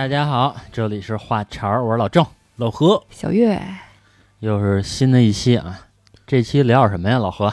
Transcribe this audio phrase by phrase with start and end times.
[0.00, 2.24] 大家好，这里是话茬儿，我是老郑，
[2.56, 3.60] 老何，小月，
[4.38, 5.78] 又是新的一期啊。
[6.26, 7.52] 这期聊点什么呀，老何？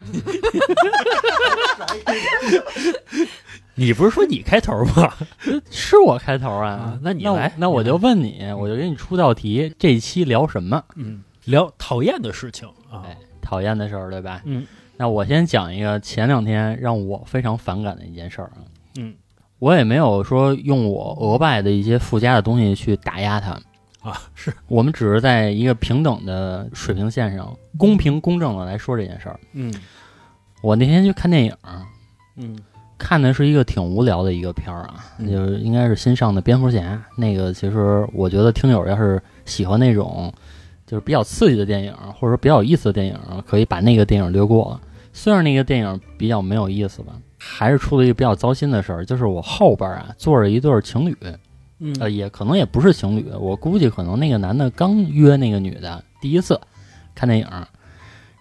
[3.74, 5.12] 你不是说你开头吗？
[5.70, 10.82] 是我开头啊啊，那你来那我就问你，我就给你出道题，这一期聊什么？
[10.96, 13.02] 嗯，聊讨厌的事情啊。
[13.04, 14.40] 哎，讨厌的事儿，对吧？
[14.46, 18.64] 嗯那我先讲一个前两天让我非常反感的一件事儿啊。
[18.96, 19.14] 嗯
[19.58, 23.50] 我也没有说用我额外的一些附加的东西去打压他，
[24.00, 29.38] 啊，是我们只是在一个平等的水平线上，公平公正的来说这件事儿。
[29.52, 29.72] 嗯
[30.62, 31.52] 我那天去看电影，
[32.36, 32.58] 嗯
[32.98, 37.00] 看的是一个挺无聊的一个片儿啊，嗯就是应该是新上的蝙蝠侠。
[37.16, 40.32] 那个其实我觉得听友要是喜欢那种
[40.84, 44.80] 就是比较刺激的电影，或者说比较有意思的电影，可以把那个电影略过了。
[45.12, 51.16] 虽然那个电影比较没有意思吧，还是出了一个比较糟心的事儿，就是我后边啊坐着一对儿情侣，
[51.78, 56.60] 嗯呃，也可能也不是情侣，我估计可能那个男的刚约那个女的第一次
[57.14, 57.46] 看电影，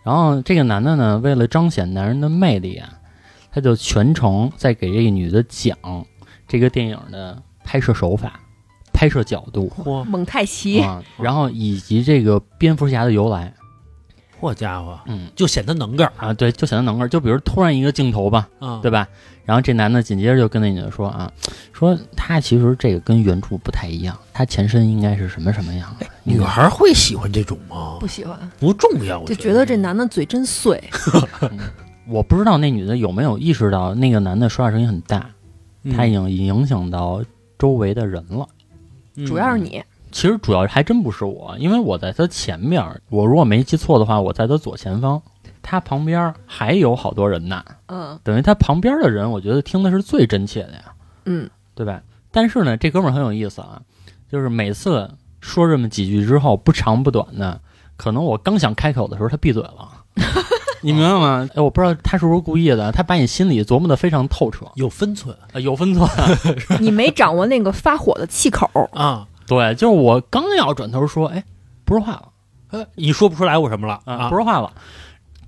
[0.03, 2.89] 然后这个男的呢，为了彰显男人的魅力啊，
[3.51, 5.77] 他就全程在给这个女的讲
[6.47, 8.39] 这个电影的拍摄手法、
[8.93, 13.53] 拍摄角度嚯蒙太奇，啊，然后以及这个蝙蝠侠的由来，
[14.39, 19.07] 嚯家伙，嗯就显得能个儿啊，对，就显得能个儿，就比如突然一个镜头吧，啊，对吧？
[19.45, 21.31] 然后这男的紧接着就跟那女的说啊，
[21.71, 26.05] 说他其实这个跟原著不太一样，他前身应该是什么什么样的。
[26.23, 28.05] 女孩会喜欢这种吗不？
[28.05, 30.83] 喜欢，不重要，就觉得这男的嘴真碎。
[32.09, 35.29] 我不知道那女的有没有意识到那个男的说话声音很大，
[35.83, 37.23] 嗯他已经影响到
[37.57, 38.47] 周围的人了。
[39.15, 45.21] 嗯主要是你，其实主要还真不是我，因为我在他前面，我如果没记错的话，我在他左前方，
[45.61, 47.63] 他旁边还有好多人呢。
[47.87, 50.93] 嗯等于他旁边的人，我觉得听的是最真切的呀，
[51.25, 52.01] 嗯，对吧？
[52.31, 53.81] 但是呢，这哥们儿很有意思啊，
[54.31, 55.09] 就是每次
[55.41, 57.59] 说这么几句之后，不长不短的，
[57.95, 59.89] 可能我刚想开口的时候，他闭嘴了。
[60.81, 61.49] 你明白吗？
[61.55, 66.07] 哎，我不知道他是不是故意的，他把你心里琢磨的非常透彻，有分寸啊，有分寸。
[66.79, 68.69] 你没掌握那个发火的气口。
[68.93, 69.27] 啊。
[69.47, 71.43] 对，就是我刚要转头说，哎，
[71.85, 72.29] 不说话了
[72.71, 74.71] 呃，你说不出来我什么了啊，不说话了。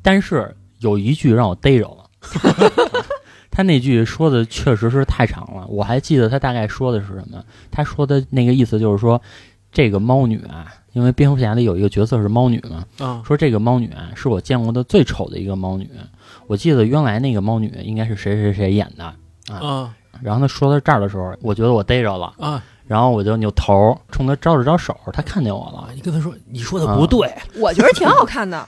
[0.02, 2.06] 但是有一句让我逮着了，
[3.52, 5.68] 他那句说的确实是太长了。
[5.68, 9.22] 我还记得他大概说的是什么，他说的那个意思就是说，
[9.72, 15.90] 这个猫女啊，因为蝙蝠侠里有一个角色是猫女嘛，啊说这个猫女啊是我见过的最丑的一个猫女。
[16.48, 19.04] 我记得原来那个猫女应该是谁谁谁演的。
[19.54, 25.90] 啊然后他说到这儿的时候，我觉得我逮着了，啊然后我就扭头冲他招了招手，他看见我了啊！。
[25.94, 28.68] 你跟他说，你说的不对，我觉得挺好看的。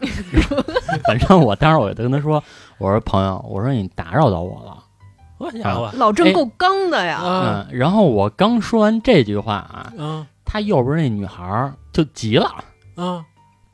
[1.06, 2.42] 反正我当时我就跟他说
[2.78, 4.76] ：“我说朋友，我说你打扰到我了。
[5.38, 7.64] 好家伙老郑够刚的呀。
[7.70, 12.52] 然后我刚说完这句话啊，嗯他右边那女孩就急了，
[12.96, 13.24] 啊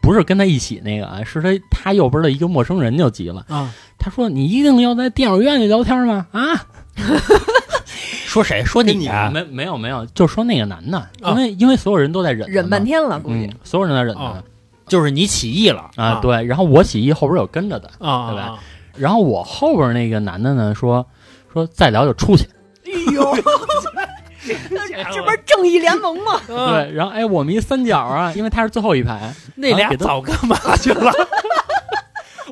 [0.02, 3.44] 不是跟他一起那个啊，是他他右边的一个陌生人就急了。
[3.48, 3.72] 啊！
[3.98, 6.26] 他说：“你一定要在电影院里聊天吗？
[6.32, 6.40] 啊，
[8.30, 8.64] 说谁？
[8.64, 9.28] 说跟你啊？
[9.34, 14.44] 没没有没有，就说那个男的，啊因为因为所有人都在忍忍半天了，估计嗯，所有人都在忍哦着
[14.86, 16.20] 就是你起义了啊。
[16.22, 18.58] 对，然后我起义后边有跟着的，啊，对吧？
[18.96, 21.04] 然后我后边那个男的呢说
[21.52, 22.44] 说再聊就出去。
[22.86, 23.34] ”哎呦，
[25.12, 26.40] 这不是正义联盟吗？
[26.46, 31.12] 对，然后哎，我们一三角啊，因为他是最后一排， 那俩早干嘛去了？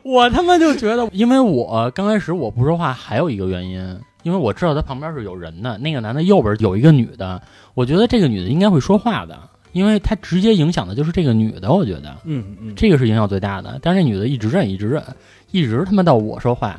[0.05, 7.41] 我他妈就觉得，因为我刚开始我不说话，还有一个原因，因为我知道他旁边是有人的，那个男的右边有一个女的，
[7.75, 9.39] 我觉得这个女的应该会说话的，
[9.73, 13.79] 因为她直接影响的就是这个女的，我觉得嗯嗯，这个是影响最大的。
[13.83, 15.03] 但是这女的一直忍，一直忍，
[15.51, 16.79] 一直他妈到我说话，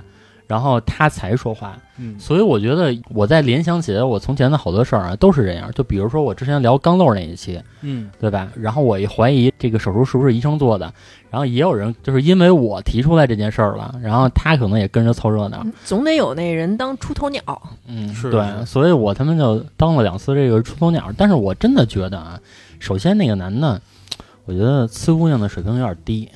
[0.50, 5.72] 然后他才说话，嗯所以我觉得我在联想起来我从前的好多事儿啊，都是这样。
[5.74, 8.48] 就比如说我之前聊钢漏那一期，嗯对吧？
[8.56, 10.92] 然后我一怀疑这个手术是不是医生做的，
[11.30, 17.42] 然后也有人就是因为我提出来这件事儿了，然后他可能也跟着凑热闹，总得有那人当出头鸟。
[17.86, 21.14] 嗯，是对，是所以我他妈就当了两次这个出头鸟。
[21.16, 22.40] 但是我真的觉得啊，
[22.80, 23.80] 首先那个男的，
[24.46, 26.28] 我觉得呲姑娘的水平有点低，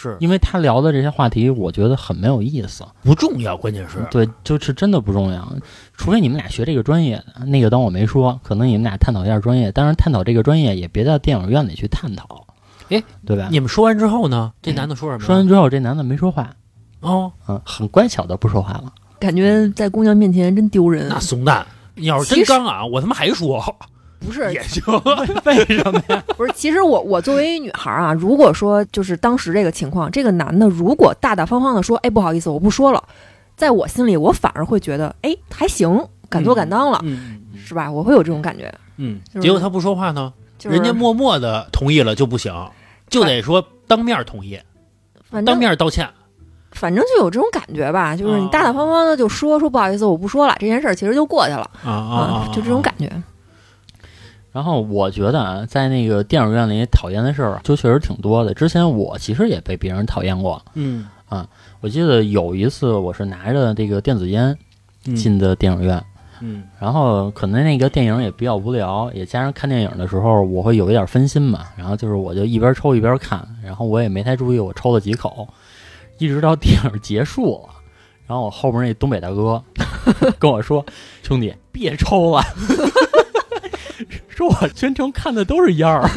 [0.00, 2.84] 是因为他聊的这些话题，我觉得很没有意思。
[3.02, 5.52] 不重要，关键是对，就是真的不重要，
[5.96, 12.46] 除非你们俩学这个专业的，那个当我没说，可能你们俩探讨一下专业，当然探讨这个专业也别到电影院里去探讨，
[12.90, 13.48] 哎，对吧？
[13.50, 14.52] 你们说完之后呢？
[14.62, 15.24] 这男的说什么？
[15.24, 16.48] 说完之后，这男的没说话，
[17.00, 18.92] 哦，嗯，很乖巧的不说话了。
[19.18, 21.18] 感觉在姑娘面前真丢人那。
[21.18, 21.66] 怂蛋，
[21.96, 23.60] 你要是真刚啊，我他妈还说
[24.18, 24.82] 不是也行。
[25.44, 26.22] 为什么呀？
[26.36, 33.02] 不是，其实我我作为一女孩啊，如果说就是当时这个情况，这个男的如果大大方方的说，哎，不好意思，我不说了，
[33.56, 37.00] 在我心里，我反而会觉得，哎，还行，敢做敢当了。
[37.04, 37.90] 嗯，是吧？
[37.90, 42.52] 我会有这种感觉，嗯，就是结果他不说话呢，就是人家默默的同意了就不行，
[43.08, 44.58] 就得说当面同意，
[45.44, 46.08] 当面道歉。
[46.72, 52.50] 反正就有这种感觉吧，就是你大大方方的就说说不好意思，我不说了，这件事儿其实就过去了啊啊啊！
[52.54, 53.10] 就这种感觉。
[54.58, 58.52] 然后我觉得啊，在那个电影院里讨厌的事儿就确实挺多的。
[58.52, 60.60] 之前我其实也被别人讨厌过。
[60.74, 61.46] 嗯啊
[61.80, 64.58] 我记得有一次我是拿着这个电子烟
[65.06, 66.04] 嗯进的电影院，
[66.40, 75.46] 嗯然后可能那个电影也比较无聊，也加上看电影的时候我会有一点分心嘛，然后就是我就一边抽一边看，然后我也没太注意我抽了几口，
[76.18, 77.68] 一直到电影结束了，
[78.26, 79.62] 然后我后边那东北大哥
[80.40, 80.84] 跟我说
[81.22, 82.42] ：“兄弟，别抽了，
[84.38, 86.08] 说我全程看的都是烟儿。”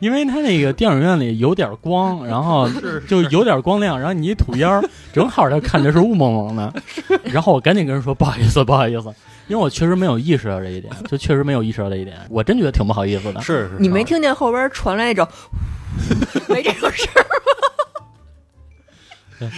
[0.00, 2.68] 因为他那个电影院里有点光，然后
[3.08, 4.82] 就有点光亮，然后你一吐烟儿，
[5.12, 6.72] 正好他看着是雾蒙蒙的，
[7.24, 9.12] 然后我赶紧跟人说不好意思，不好意思，
[9.48, 13.40] 因为我确实没有意识到这一点，就确实没有意识到这一点，我真觉得挺不好意思的。
[13.42, 15.26] 是是，你没听见后边传来一种
[16.48, 17.26] 没这种事儿
[19.40, 19.50] 吗？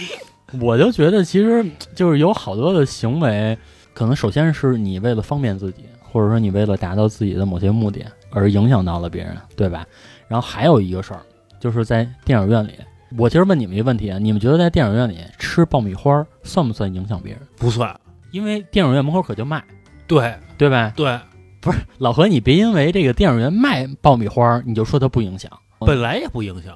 [0.59, 1.63] 我就觉得其实
[1.95, 3.57] 就是有好多的行为，
[3.93, 9.85] 可能首先是你为了方便自己，或者说你为了达到自己的某些目的而影响到了别人，对吧？
[10.27, 11.21] 然后还有一个事儿，
[11.59, 12.73] 就是在电影院里，
[13.17, 17.41] 我其实问你们一个问题啊，你们觉得在电影院里吃爆米花算不算影响别人？
[17.57, 17.95] 不算。
[18.31, 19.63] 因为电影院门口可就卖，
[20.07, 20.91] 对对吧？
[20.95, 21.19] 对，
[21.61, 25.51] 不是老何，你别因为这个电影院卖爆米花，你就说它不影响。
[25.79, 26.75] 本来也不影响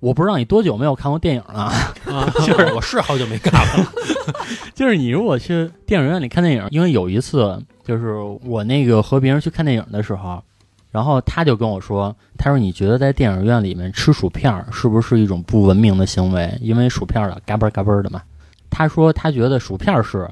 [0.00, 1.72] 我不知道你多久没有看过电影了，
[2.06, 3.92] 啊， 就是我是好久没看了。
[4.74, 10.42] 就是你如果去电影院里看电影，因为有一次就是我那个和别人去看电影的时候，
[10.90, 16.56] 然后他就跟我说，他说你觉得在电影院里面吃薯片儿是不是一种不文明的行为？
[16.60, 18.22] 因为薯片儿的嘎嘣儿嘎嘣儿的嘛。
[18.68, 20.28] 他说他觉得薯片儿是，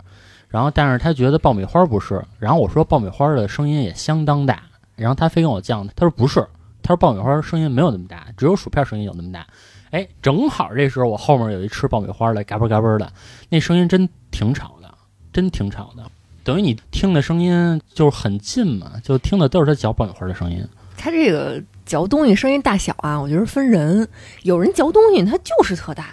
[0.49, 2.23] 然后但是他觉得爆米花不是。
[2.39, 4.63] 然后我说爆米花的声音也相当大，
[4.97, 6.47] 然后他非跟我犟，他说不是，
[6.85, 9.45] 他说爆米花声音没有那么大，只有薯片声音有那么大。
[9.91, 13.11] 哎，正好这时候我后面有一吃爆米花的，嘎嘣儿嘎嘣儿的，
[13.49, 14.95] 那声音真挺吵的，
[15.33, 16.05] 真挺吵的。
[16.45, 20.63] 等于你听的声音就是很近嘛，就听的都是他嚼爆米花的声音。
[20.97, 24.07] 他这个嚼东西声音大小啊，我觉得分人，
[24.43, 26.09] 有人嚼东西他就是特大，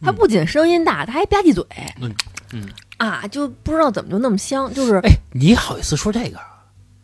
[0.00, 1.64] 他不仅声音大，他还吧唧嘴，
[2.00, 2.12] 嗯
[2.52, 6.38] 嗯啊，就不知道怎么就那么香，就是哎，你好意思说这个？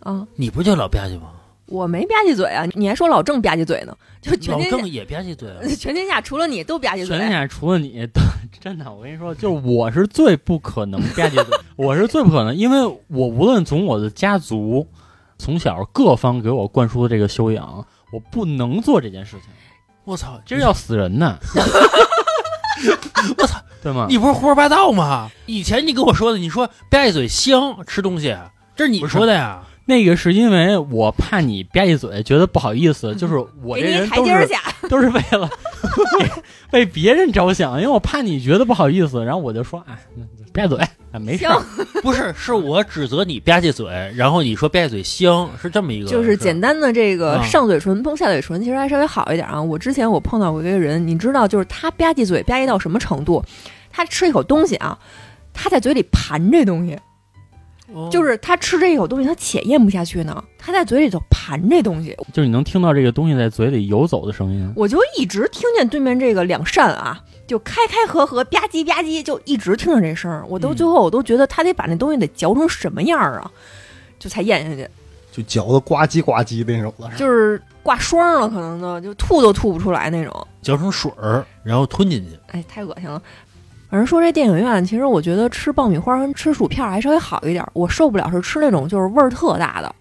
[0.00, 1.30] 啊，你不就老吧唧吗？
[1.72, 5.56] 我没吧唧嘴啊，你还说老郑吧唧嘴呢，就全天下老郑也吧唧嘴啊。
[5.78, 8.20] 全天下除了你都吧唧嘴全天，下除了你，都
[8.60, 14.86] 真的，我跟你说，就是我是最不可能吧唧嘴，我是最不可能，因为我无论从我的家族，
[15.38, 19.48] 从小各方给我灌输的这个修养，我不能做这件事情，
[20.04, 21.38] 我操，这是要死人呢，
[23.38, 24.06] 我操，对吗？
[24.10, 25.30] 你不是胡说八道吗？
[25.46, 28.36] 以前你跟我说的，你说吧唧嘴香，吃东西，
[28.76, 29.62] 这是你不是说的呀？
[29.92, 35.50] 那个是因为我怕你吧唧嘴，觉得不好意思，就是我这人都是台阶下，都是为了
[36.70, 39.94] 为别人着想，因为我怕你觉得不好意思，然后我就说，哎，
[40.54, 40.78] 吧唧嘴，
[41.12, 41.60] 啊，没事儿，
[42.02, 49.60] 不是，是我指责你吧唧嘴，然后你说吧唧嘴香，是这么一个，就是简单的这个啊上嘴唇碰下嘴唇，其实还稍微好一点啊。
[49.60, 53.44] 我之前我碰到过一个人，你知道，就是他吧唧嘴吧唧到什么程度？
[53.90, 54.98] 他吃一口东西啊，
[55.52, 56.98] 他在嘴里盘这东西，
[57.92, 64.72] 哦就是他吃这一口东西，他且咽不下去呢，他在嘴里头盘这东西，就是你能听到这个东西在嘴里游走的声音。
[64.76, 73.50] 我就一直听见对面这个两扇啊，就开开合合吧唧吧唧，就一直听着这声儿，我都嗯最后我都觉得他得把那东西得嚼成什么样儿啊，
[74.18, 74.88] 就才咽下去，
[75.30, 77.10] 就嚼的呱唧呱唧那种了。
[77.16, 80.46] 就是挂霜了，可能都就吐都吐不出来那种。
[80.62, 82.38] 嚼成水儿，然后吞进去。
[82.48, 83.20] 哎，太恶心了。
[83.92, 87.62] 反正说这电影院，其实我觉得吃爆米花跟吃薯片还稍微好一点。
[87.74, 89.94] 我受不了是吃那种就是味儿特大的，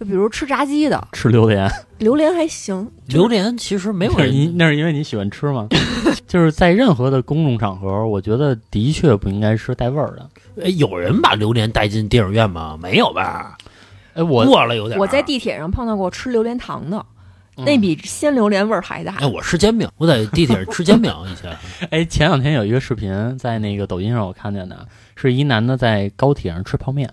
[0.00, 5.68] 就比如吃炸鸡的，吃榴莲， 榴莲还行，榴莲其实没有那是因人，那是因为你喜欢吃吗？
[6.26, 10.28] 就是在任何的公众场合，我觉得的确不应该吃带味儿的。
[10.64, 12.76] 哎，有人把榴莲带进电影院吗？
[12.82, 13.56] 没有吧？
[14.14, 15.00] 哎，我过了有点儿。
[15.00, 17.04] 我在地铁上碰到过吃榴莲糖的，嗯
[17.64, 19.16] 那比鲜榴莲味儿还大。
[19.16, 21.56] 哎，我吃煎饼，我在地铁上吃煎饼以前。
[21.90, 24.86] 哎，前两天有一个视频在那个抖音上我看见的，
[25.16, 27.10] 是一男的在高铁上吃泡面。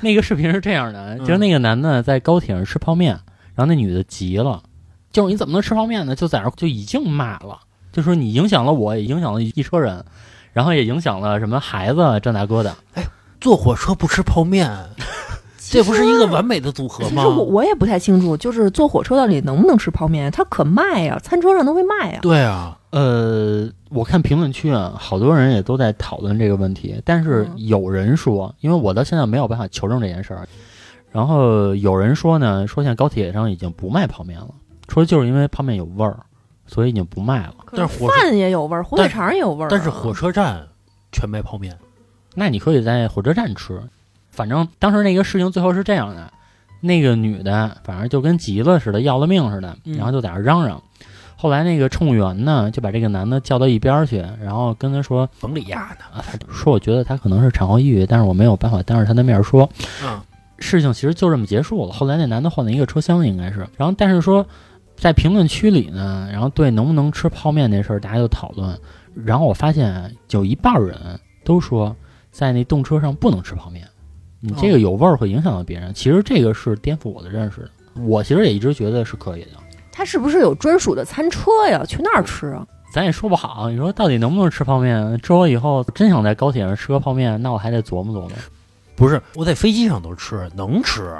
[0.00, 3.12] 那个视频是这样的，嗯就是那个男的在高铁上吃泡面，
[3.54, 4.62] 然后那女的急了，
[5.12, 6.16] 就是你怎么能吃泡面呢？
[6.16, 7.60] 就在那儿就已经骂了，
[7.92, 10.04] 就说你影响了我，也影响了一车人，
[10.52, 12.74] 然后也影响了什么孩子这大哥的。
[12.94, 13.04] 哎
[13.40, 14.70] 坐火车不吃泡面，
[15.74, 17.26] 这不是一个完美的组合吗其实？
[17.26, 22.18] 我我也不太清楚，就是坐火车到底能不能吃泡面，它可卖呀，餐车上都会卖呀。
[22.22, 30.46] 对啊，呃，我看评论区啊，好多人也都在讨论这个问题，但是嗯有人说，因为我到现在没有办法求证这件事儿，
[31.10, 34.48] 然后有人说呢，说现在高铁上已经不卖泡面了，
[34.88, 36.18] 说就是因为泡面有味儿，
[36.66, 37.54] 所以已经不卖了。
[37.72, 39.68] 但是火饭也有味儿，火腿肠也有味儿啊。
[39.70, 40.66] 但是火车站
[41.12, 41.76] 全卖泡面，
[42.34, 43.80] 那你可以在火车站吃，
[44.34, 46.32] 反正当时那个事情最后是这样的，
[46.80, 50.82] 那个女的反正就跟急了似的，要了命似的，嗯然后就在那儿嚷嚷。
[51.36, 56.04] 后来那个乘务员呢，就把这个男的叫到一边儿去，然后跟他说甭理丫的。
[56.18, 59.68] 啊，说我觉得他可能是产后抑郁，但是我没有办法当着他的面说。
[60.04, 60.20] 嗯，
[60.58, 61.92] 事情其实就这么结束了。
[61.92, 63.66] 后来那男的换了一个车厢，应该是。
[63.76, 64.46] 然后但是说，
[64.96, 68.78] 在评论区里呢，然后对能不能吃泡面这事儿，大家就讨论。
[69.24, 70.96] 然后我发现有一半儿人
[71.44, 71.94] 都说，
[72.30, 73.86] 在那动车上不能吃泡面，
[74.46, 75.94] 你这个有味儿会影响到别人。
[75.94, 77.70] 其实这个是颠覆我的认识的。
[78.02, 79.52] 我其实也一直觉得是可以的。
[79.90, 81.82] 他是不是有专属的餐车呀？
[81.86, 82.66] 去那儿吃啊？
[82.92, 85.16] 咱也说不好，你说到底能不能吃泡面？
[85.18, 88.32] 之后以后真想在高铁上吃个泡面，那我还得琢磨琢磨。
[88.94, 91.16] 不是，我在飞机上都吃，能吃。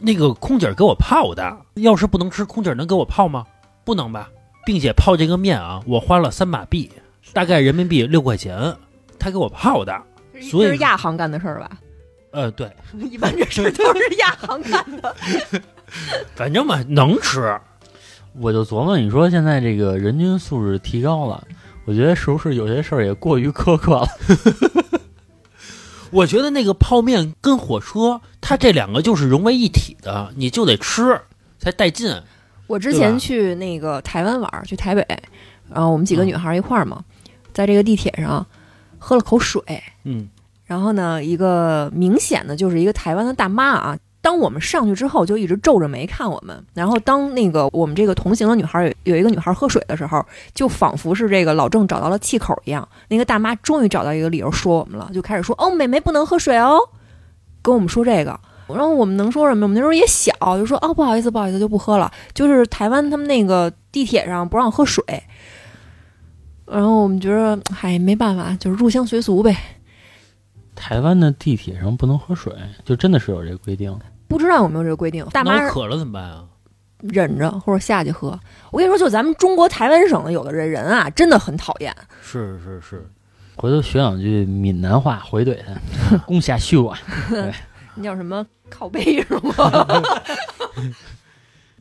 [0.00, 3.46] 那个空姐给我泡的，要是不能吃，空姐能给我泡吗？
[3.84, 4.28] 不能吧？
[4.66, 6.90] 并且泡这个面啊，我花了三马币，
[7.32, 8.74] 大概人民币六块钱，
[9.18, 9.94] 他给我泡的。
[10.50, 11.70] 所以这是亚航干的事儿吧？
[12.36, 12.70] 呃，对，
[13.10, 15.16] 一般这事儿都是亚航干的。
[16.36, 17.58] 反正嘛，能吃。
[18.38, 21.42] 我就琢磨，你说现在这个人均素质提高了，
[21.86, 24.08] 我觉得是不是有些事儿也过于苛刻了？
[26.10, 31.18] 我觉得那个泡面跟火车，它这两个就是融为一体的，你就得吃
[31.58, 32.14] 才带劲。
[32.66, 35.02] 我之前去那个台湾玩，去台北，
[35.70, 37.02] 然后我们几个女孩一块儿嘛，
[37.54, 38.46] 在这个地铁上
[38.98, 39.62] 喝了口水，
[40.04, 40.28] 嗯，
[40.66, 43.98] 然后呢，一个明显的就是一个台湾的大妈啊。
[44.20, 46.60] 当我们上去之后，就一直皱着眉看我们。
[46.74, 50.20] 然后当那个我们这个同行的女孩儿有有一个女孩儿喝水的时候，
[50.52, 52.88] 就仿佛是这个老郑找到了气口一样。
[53.06, 56.80] 那个大妈终于找到一个理由说我们了，就开始说：“哦，美眉不能喝水哦。”
[57.62, 58.36] 跟我们说这个。
[58.66, 59.66] 然后我们能说什么？
[59.66, 65.04] 我们那时候也小，就说：“哦，不好意思，不好意思，就不喝了。”就是台湾他们那个地铁上不让喝水。
[66.66, 69.56] 然后我们觉得，嗨，没办法，就是入乡随俗呗。
[70.76, 72.52] 台湾的地铁上不能喝水，
[72.84, 73.98] 就真的是有这个规定。
[74.28, 75.24] 不知道有没有这个规定？
[75.32, 76.44] 大妈那我渴了怎么办啊？
[77.00, 78.38] 忍着或者下去喝。
[78.70, 81.94] 我跟你说，就咱们中国台湾省的有的人人啊，真的很讨厌。
[82.22, 83.06] 是是是，
[83.56, 86.98] 回头学两句闽南话回怼他， 攻下秀啊！
[87.94, 89.54] 那叫什么靠背是吗？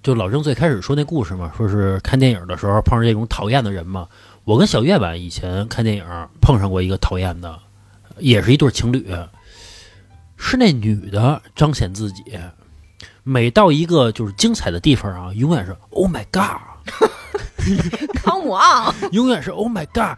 [0.04, 4.08] 就老郑最开始说那故事嘛，说是看电影的时候碰上这种讨厌的人嘛。
[4.44, 6.06] 我跟小月吧以前看电影
[6.40, 7.58] 碰上过一个讨厌的，
[8.20, 9.08] 也是一对情侣，
[10.38, 12.24] 是那女的彰显自己，
[13.24, 16.62] 每到一个就是精彩的地方啊，永远是 Oh my God，
[18.16, 20.18] 康姆啊， 永远是 Oh my God。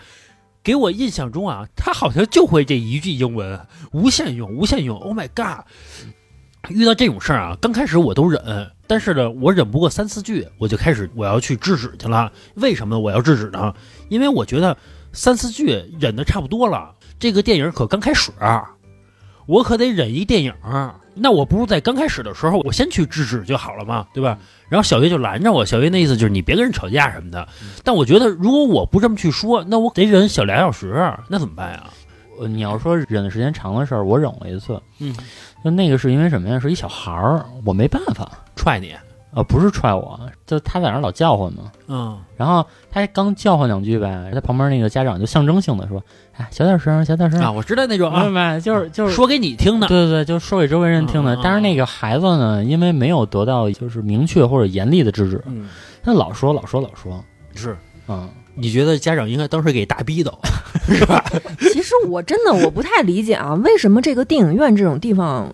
[0.64, 4.98] 给我印象中啊，他好像就会这一句英文，无限用，无限用。
[5.00, 5.64] Oh my god！
[6.68, 12.30] 遇到这种事儿啊，刚开始我都忍，但是呢，我忍不过三四句，我就开始我要去制止去了。
[12.56, 13.74] 为什么我要制止呢？
[14.10, 14.76] 因为我觉得
[15.14, 15.68] 三四句
[16.02, 18.32] 忍的差不多了，这个电影可刚开始，
[19.46, 20.54] 我可得忍一电影。
[21.20, 24.38] 那我不如在刚开始的时候，我先去制止就好了嘛，对吧？
[24.70, 27.48] 然后小月就拦着我，小月那意思就是你别跟人吵架什么的。
[27.84, 31.86] 但我觉得如果我不这么去说，那我得忍小俩小时，那怎么办呀？
[32.40, 35.16] 呃你要说忍的时间长的事儿，我忍过一次，嗯，
[35.64, 36.60] 就那个是因为什么呀？
[36.60, 38.94] 是一小孩儿，我没办法，踹你，
[39.38, 41.72] 呃，不是踹我，就他在那儿老叫唤嘛。
[41.88, 46.04] 嗯，然后他刚叫唤两句呗，他旁边那个家长就象征性的说
[46.36, 47.40] ：“哎，小点声，小点声。
[47.40, 48.60] 啊，我知道那种啊，明白？
[48.60, 51.38] 就是就是说给你听的，对对对，就说给周围人听的。
[51.44, 55.68] 但是那个孩子呢，因为没有得到就是明确或者严厉的制止，嗯，
[56.02, 57.78] 他老说老说老说，是。
[58.08, 60.34] 嗯，你觉得家长应该当时给大逼斗，
[61.60, 65.54] 其实我真的我不太理解啊，为什么这个电影院这种地方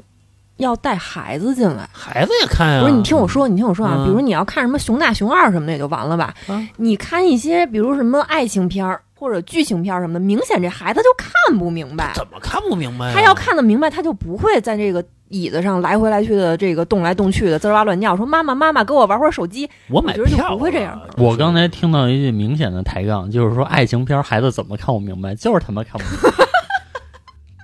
[0.64, 1.88] 要带孩子进来？
[1.92, 4.06] 孩子也看呀、不是你听我说，你听我说啊，嗯。
[4.06, 12.12] 比如你要看什么熊大熊二什么的也就完了吧，啊你看一些比如什么爱情片儿或者剧情片儿什么的，明显这孩子就看不明白。
[12.16, 13.14] 怎么看不明白、呀？
[13.16, 19.70] 他要看得明白，他就不会在这个椅子上来回来去的这个动来动去的，滋哇乱叫，说妈妈妈妈，给我玩会儿手机。
[19.90, 21.00] 我买就不会这样。
[21.18, 26.43] 我刚才听到一句明显的抬杠，就是说爱情片孩子怎么看不明白，就是他妈看不明白，这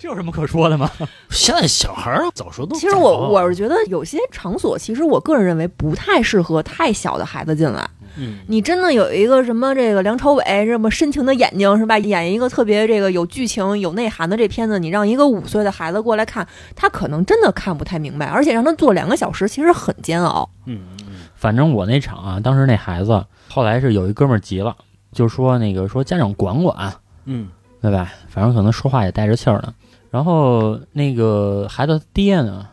[0.09, 0.89] 有什么可说的吗？
[1.29, 2.79] 现在小孩儿早熟都早。
[2.79, 7.87] 其实我我是觉得有些场所，其实我个人认为不太适合太小的孩子进来。
[8.17, 11.97] 嗯，你真的有一个什么这个梁朝伟这么深情的眼睛是吧？
[11.99, 20.49] 演一个特别这个有剧情、有内涵的这片子，你让一个五岁的孩子过来看，他可能真的看不太明白，而且让他坐两个小时，其实很煎熬。
[20.65, 24.75] 嗯嗯反正我那场啊，当时那孩子后来是有一哥们儿急了，
[25.13, 26.91] 就说那个说家长管管，
[27.25, 27.47] 嗯
[27.81, 28.11] 对吧？
[28.27, 29.73] 反正可能说话也带着气儿的。
[30.09, 32.67] 然后那个孩子爹呢，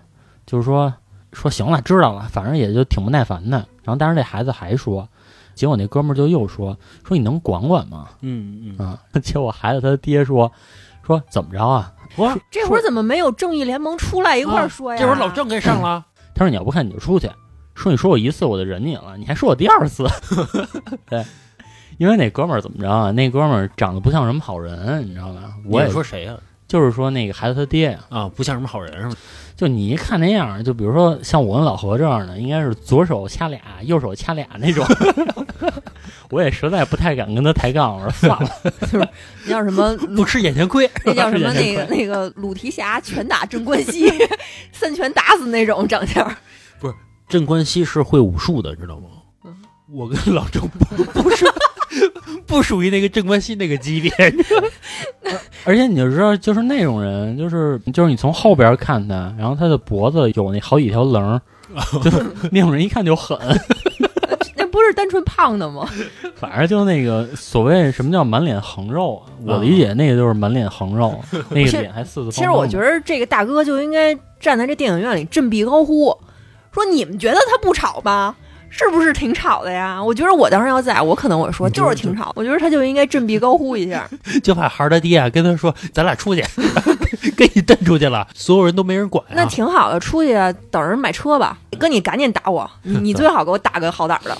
[0.47, 0.93] 就是说
[1.33, 3.59] 说行了，知道了，反正也就挺不耐烦的。
[3.83, 5.09] 然后但是那孩子还说，
[5.55, 6.77] 结果那哥们儿就又说
[7.07, 8.09] 说你能管管吗？
[8.23, 10.51] 嗯嗯，啊，结果孩子他爹说
[11.07, 11.93] 说怎么着啊？
[12.17, 14.99] 我，这会儿怎么没有正义联盟出来一块儿说呀？
[14.99, 17.31] 这会儿老郑给上了，他说你要不看你就出去，
[17.75, 20.07] 说你说我一次我就忍你了，你还说我第二次，
[21.09, 21.25] 对。
[21.99, 23.11] 因为那哥们儿怎么着啊？
[23.11, 25.55] 那哥们儿长得不像什么好人，你知道吧？
[25.67, 26.37] 我也你说谁呀？
[26.69, 29.15] 就是说那个孩子他爹呀，啊，不像什么好人是吗？
[29.57, 34.85] 就你一看那样儿，就比如说像我跟老何这样的，应该是左手掐俩，右手掐俩那种。
[36.31, 38.51] 我也实在不太敢跟他抬杠，我说 算了。
[38.81, 39.09] 就是
[39.45, 39.97] 那叫什么？
[40.17, 41.51] 不吃眼前亏，那叫什么？
[41.55, 44.13] 那个那个鲁提辖拳打镇关西，
[44.73, 46.29] 三拳打死那种长相。
[46.81, 46.95] 不是
[47.29, 49.07] 镇关西是会武术的，知道吗？
[49.93, 51.47] 我跟老郑不不是
[52.47, 54.11] 不属于那个郑关西那个级别，
[55.65, 61.41] 而且你就知道，就是那种人，就是就是你从后边看他，然后他的脖子有那好几条棱儿，
[62.03, 63.39] 就是那种人一看就狠。
[64.59, 65.89] 那不是单纯胖的吗？
[66.35, 71.19] 反正就那个所谓什么叫满脸横肉啊，我理解那个就是满脸横肉，
[71.51, 72.33] 那个脸还四四方方。
[72.33, 76.17] 其实我觉得这个大哥就应该站在这电影院里振臂高呼，
[76.73, 78.35] 说你们觉得他不吵吧？
[78.79, 80.03] 是不是挺吵的呀？
[80.03, 82.31] 我觉得我当时要在，我可能我说就就是挺吵。
[82.37, 84.09] 我觉得他就应该振臂高呼一下。
[84.45, 86.45] 就怕孩儿他爹啊跟他说：“咱俩出去，
[87.37, 90.35] 给你蹬出去了，所有人都没人管、啊。”那挺好的，出去
[90.71, 91.59] 等人买车吧。
[91.79, 94.37] 哥，你赶紧打我，你你 最好给我打个好点儿的。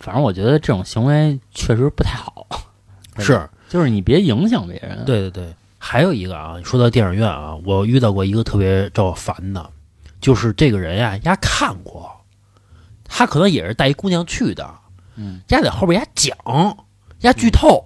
[0.00, 2.46] 反正我觉得这种行为确实不太好，
[3.18, 5.04] 是，就是你别影响别人。
[5.06, 5.54] 对对对。
[5.78, 9.68] 还有一个啊，说到电影院啊，我遇到过一个特别招我烦的，
[10.20, 12.08] 就是这个人呀，丫看过，
[13.14, 14.68] 他可能也是带一姑娘去的，
[15.16, 16.34] 嗯，丫在后边丫讲，
[17.20, 17.84] 丫剧透。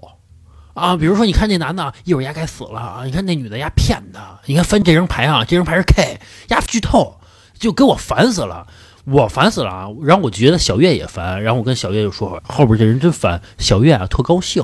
[0.75, 3.03] 啊，比如说，你看那男的，一会儿丫该死了啊！
[3.07, 4.39] 你看那女的，丫骗他。
[4.45, 7.19] 你看翻这张牌啊，这张牌是 K，丫剧透，
[7.59, 8.67] 就给我烦死了。
[9.07, 9.89] 我烦死了啊！
[10.03, 13.41] 然后我觉得小月也烦，然后我跟小月就说后边这人真烦。
[13.57, 14.63] 小月啊，特高兴，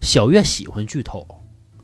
[0.00, 1.24] 小月喜欢剧透。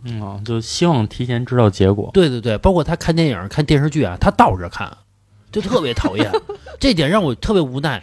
[0.02, 2.10] 嗯、啊，就希望提前知道结果。
[2.12, 4.90] 对对对，包括他看电影、看电视剧啊，他倒着看，
[5.50, 6.30] 就特别讨厌。
[6.78, 8.02] 这点让我特别无奈。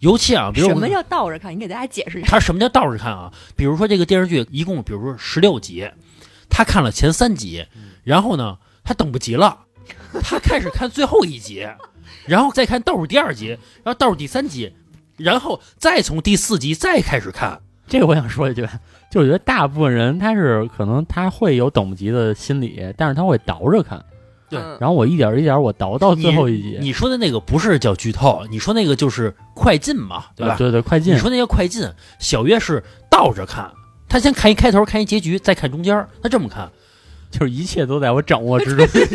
[0.00, 1.54] 尤其啊，比如什么叫倒着看？
[1.54, 2.28] 你给大家解释一下。
[2.28, 3.32] 他什么叫倒着看啊？
[3.54, 5.88] 比如说这个电视剧一共，比如说十六集，
[6.50, 7.64] 他看了前三集，
[8.02, 9.56] 然后呢，他等不及了，
[10.20, 11.68] 他开始看最后一集，
[12.26, 14.74] 然后再看倒数第二集，然后倒数第三集，
[15.16, 17.60] 然后再从第四集再开始看。
[17.86, 18.66] 这个我想说一句，
[19.08, 24.04] 就我觉得大部分人他是可能他会有等不及的心理，但是他会倒着看。
[24.52, 26.78] 对嗯然后我一点一点我倒到最后一集。
[26.80, 30.54] 你说的那个不是叫剧透，你说那个就是快进嘛，对吧？
[30.54, 31.18] 啊对对，快进你。
[31.18, 31.86] 说那叫快进，
[32.18, 33.70] 小月是倒着看，
[34.08, 36.70] 他先看一开头，看一结局，再看中间，他这么看。
[37.32, 38.86] 就是一切都在我掌握之中。
[38.86, 38.98] 不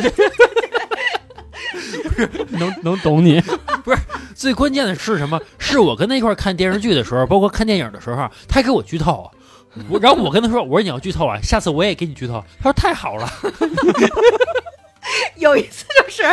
[2.17, 3.39] 是能能懂你，
[3.85, 3.97] 不是
[4.33, 5.39] 最关键的是什么？
[5.59, 9.29] 是我跟他一块儿看电视剧的时候，包括看电影的时候，他给我剧透。
[9.87, 13.29] 我然后我跟他说：“我说你要剧透啊，下次我也给你剧透。”他说：“太好了。
[15.39, 16.23] 有一次就是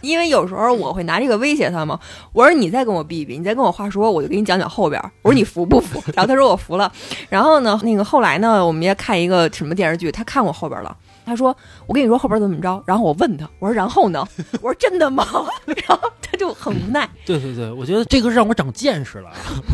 [0.00, 1.98] 因为有时候我会拿这个威胁他嘛，
[2.32, 5.10] 我说你再跟我逼一逼，你再跟我话说，我就给你讲讲后边儿。
[5.22, 6.02] 我说你服不服？
[6.14, 6.90] 然后他说我服了。
[7.28, 10.96] 然后呢，那个后来呢，我们也看一个什么电视剧，他看过后边了。
[11.28, 11.54] 他说
[11.86, 14.26] ：“我跟你说后边怎么着。”然后我问他：“我说然后呢？”
[14.62, 15.24] 我说：“真的吗？”
[15.86, 19.30] 然后他就很无奈。”对对对，我觉得这个让我长见识了。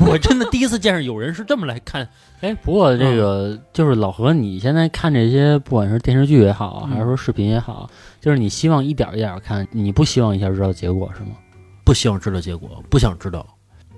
[0.06, 2.06] 我真的第一次见识有人是这么来看。
[2.42, 7.88] 哎，不过这个就是老何，你现在看这些，不管是电视剧也好，还是说视频也好，
[8.20, 11.36] 就是你希望一点一点看，你不希望一下知道结果是吗？
[11.84, 13.46] 不希望知道结果，不想知道。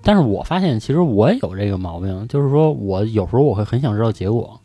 [0.03, 4.61] 但是我发现其实我也有这个毛病，就是说我有时候我会很想知道结果，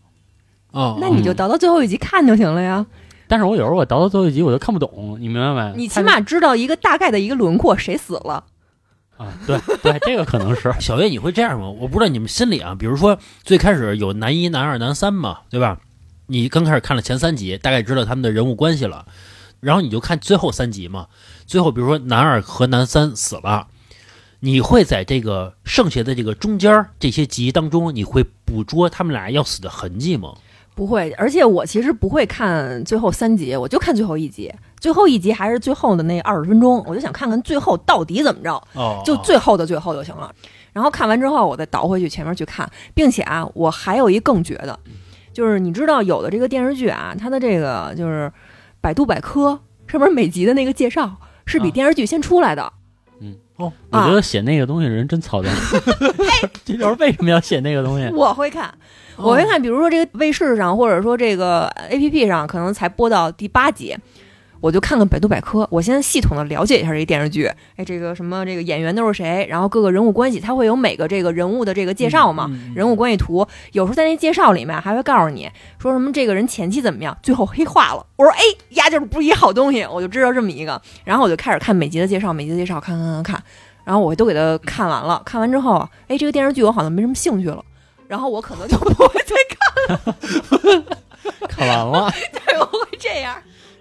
[0.72, 2.86] 哦，那你就倒到最后一集看就行了呀。
[3.28, 5.78] 但是我有时候我倒到最后一集我就看不懂，你明白没？
[5.78, 8.44] 你起码知道一个大概的一个轮廓，谁死了。
[9.18, 11.70] 啊，对对， 这个可能是 小月，你会这样吗？
[11.70, 15.80] 我不知道你们心里啊，比如说最开始有男一、男二、男三嘛，对吧？
[16.28, 19.06] 你刚开始看了前三集，大概知道他们的人物关系了，
[19.60, 21.08] 然后你就看最后三集嘛。
[21.46, 23.68] 最后比如说男二和男三死了，
[24.40, 30.34] 你会在这个剩下的这个中间儿这些集当中，你会捕捉他们俩要死的痕迹吗？
[30.74, 34.52] 不会，而且我其实不会看最后三集，我就看最后一集。
[34.80, 40.34] 最后一集还是最后的那二十分钟，我就想看看最后到底怎么着，哦，就最后的最后就行了。
[40.74, 44.80] 然后看完之后，我再倒回去前面去看，并且啊，我还有一更绝的，
[45.32, 48.32] 就是你知道有的这个电视剧啊，它的这个就是
[48.80, 52.74] 百度百科上面每集的那个介绍是比啊电视剧先出来的。
[53.20, 55.54] 嗯， 哦，我觉得写那个东西人真操蛋。
[56.66, 58.10] 这就是为什么要写那个东西？
[58.16, 58.74] 我会看，
[59.17, 63.95] 我会看，比如说这个卫视上，或者说这个 A P P 上，可能才播到第八集，
[64.60, 67.50] 我就看看百度百科，我先系统的了解一下这个电视剧。
[67.76, 73.45] 哎，这个什么这个演员都是谁，然后各个人物关系，它会有每个这个人物的这个介绍嘛，嗯人物关系图。
[73.71, 78.06] 有时候在那介绍里面还会告诉你说什么这个人前期怎么样，最后黑化了。
[78.15, 78.39] 我说哎
[78.71, 83.43] 呀，就是不是一好东西，我就知道这么一个，然后我就开始看每集的介绍，每集的介绍看看看看，
[83.84, 85.21] 然后我都给他看完了。
[85.26, 87.63] 看完之后，哎，这个电视剧我好像没什么兴趣了。
[88.12, 90.86] 然后我可能就不会再看了。
[91.47, 92.12] 看完了。
[92.45, 93.34] 对，我会这样。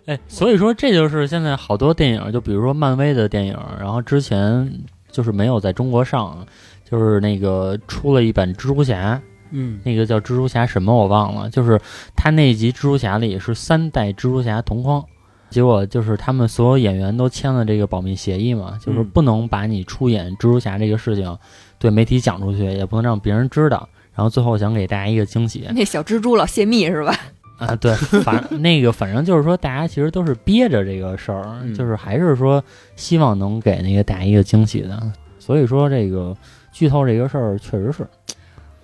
[0.06, 4.72] 哎，所以说这就是现在好多电影，就比如说漫威的电影，然后之前
[5.10, 6.46] 就是没有在中国上，
[6.88, 11.80] 就是那个出了一版蜘蛛侠，嗯那个叫蜘蛛侠什么我忘了，就是
[12.14, 15.04] 他那集蜘蛛侠里是三代蜘蛛侠同框，
[15.50, 21.36] 结果就是他们所有演员都签了这个保密协议嘛，就是不能把你出演蜘蛛侠这个事情
[21.80, 23.88] 对媒体讲出去，也不能让别人知道。
[24.20, 27.16] 然后最后想给大家一个惊喜 那小蜘蛛老泄密是吧？
[27.56, 32.62] 啊，对，反 那个反正就是说，大家其实都是憋着这个事儿，嗯就是还是说
[32.96, 35.00] 希望能给那个大家一个惊喜的。
[35.38, 36.36] 所以说这个
[36.70, 38.06] 剧透这个事儿确实是，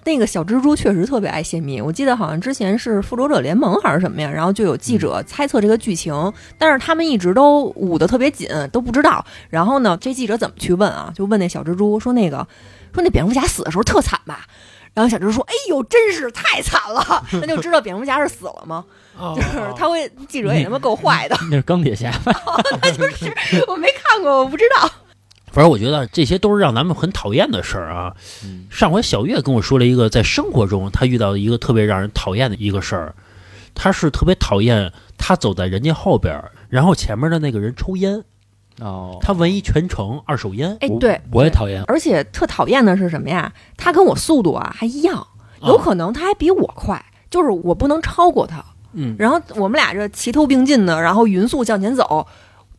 [0.04, 9.22] 那个小蜘蛛确实特别爱泄密，我记得好像之前是复仇者联盟还是什么呀，然后就有记者猜测这个剧情，但是他们一直都捂得特别紧，都不知道。
[9.50, 11.12] 然后呢，这记者怎么去问啊？
[11.14, 12.38] 就问那小蜘蛛说那个
[12.94, 14.46] 说那蝙蝠侠死的时候特惨吧？
[14.96, 17.22] 然后小蜘蛛说：“哎呦，真是太惨了！
[17.42, 18.82] ”那就知道蝙蝠侠是死了吗？
[19.18, 22.32] 哦就是他会记者也他妈够坏的，那是钢铁侠吧？
[22.82, 24.90] 那就是我没看过，我不知道。
[25.52, 28.14] 反正我觉得这些都是让咱们很讨厌的事儿啊。
[28.42, 33.14] 嗯上回小月跟我说了一个在生活中他遇到的一个特别让人讨厌的一个事儿，
[33.74, 38.22] 他是特别讨厌他走在人家后边，然后前面的那个人抽烟，
[38.80, 41.82] 哦，他闻一全程二手烟，哎，对，我也讨厌。
[41.86, 43.52] 而且特讨厌的是什么呀？
[43.76, 45.26] 他跟我速度啊还一样，
[45.62, 48.64] 有可能他还比我快，就是我不能超过他。
[48.92, 52.26] 嗯，然后我们俩这齐头并进的，然后匀速向前走，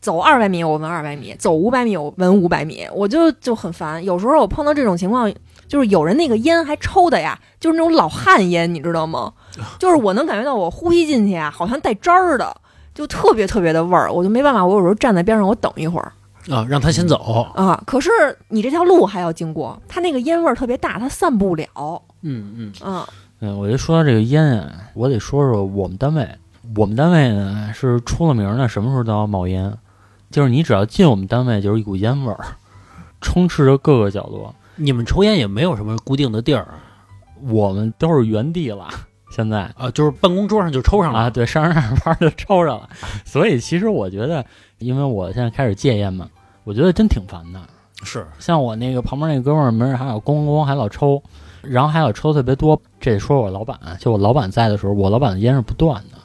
[0.00, 4.04] 走二百米我闻二百米，走五百米我闻五百米，我就就很烦。
[4.04, 5.32] 有时候我碰到这种情况，
[5.68, 9.32] 就是有人那个烟还抽的呀，就是那种老旱烟，你知道吗？
[9.78, 12.56] 就是我能感觉到我呼吸进去啊，好像带汁儿的，
[12.98, 14.66] 就特别特别的味儿，我就没办法。
[14.66, 16.12] 我有时候站在边上，我等一会儿。
[16.50, 17.46] 啊，让他先走。
[17.54, 18.10] 啊，可是
[18.48, 22.02] 你这条路还要经过，他那个烟味儿特别大，它散不了。
[22.22, 23.06] 嗯嗯，嗯，
[23.38, 26.28] 嗯，我就说到这个烟啊，我得说说我们单位。
[26.76, 29.72] 我们单位呢是出了名的，什么时候都要冒烟，
[30.32, 32.44] 就是你只要进我们单位，就是一股烟味儿，
[33.20, 34.52] 充斥着各个角落。
[34.74, 36.66] 你们抽烟也没有什么固定的地儿
[37.42, 38.88] 我们都是原地了，
[39.30, 42.88] 现在啊，就是办公桌上就抽上了啊，对，上着上着班就抽上了。
[43.24, 44.44] 所以其实我觉得，
[44.78, 46.28] 因为我现在开始戒烟嘛，
[46.64, 47.60] 我觉得真挺烦的。
[48.04, 51.22] 是像我那个旁边那哥们儿，没事还老咣咣咣还老抽，
[51.62, 52.80] 然后还有抽特别多。
[53.00, 56.18] 这得说我老板，就我老板在的时候，我老板的烟是不断的。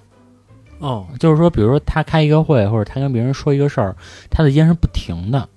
[0.80, 3.96] 哦，就是说，比如说他开一个会，或者他跟别人说一个事儿，
[4.30, 5.48] 他的烟是不停的，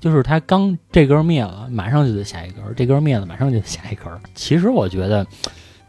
[0.00, 4.06] 就是他刚这根灭了，马上就得下一根；这根灭了，马上就得下一根。
[4.34, 5.26] 其实我觉得，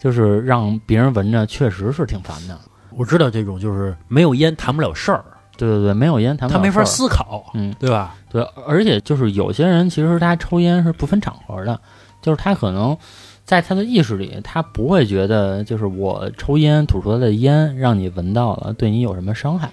[0.02, 2.58] 就是让别人闻着，确实是挺烦的。
[2.90, 5.24] 我知道这种就是没有烟谈不了事儿，
[5.56, 8.16] 对对对，没有烟谈不他没法思考，嗯，对吧？
[8.32, 11.80] 对，而且就是有些人其实他抽烟是不分场合的，
[12.20, 12.98] 就是他可能
[13.46, 19.70] 在他的意识里，他不会觉得就是我抽烟吐出来的烟让你闻到了，对你有什么伤害。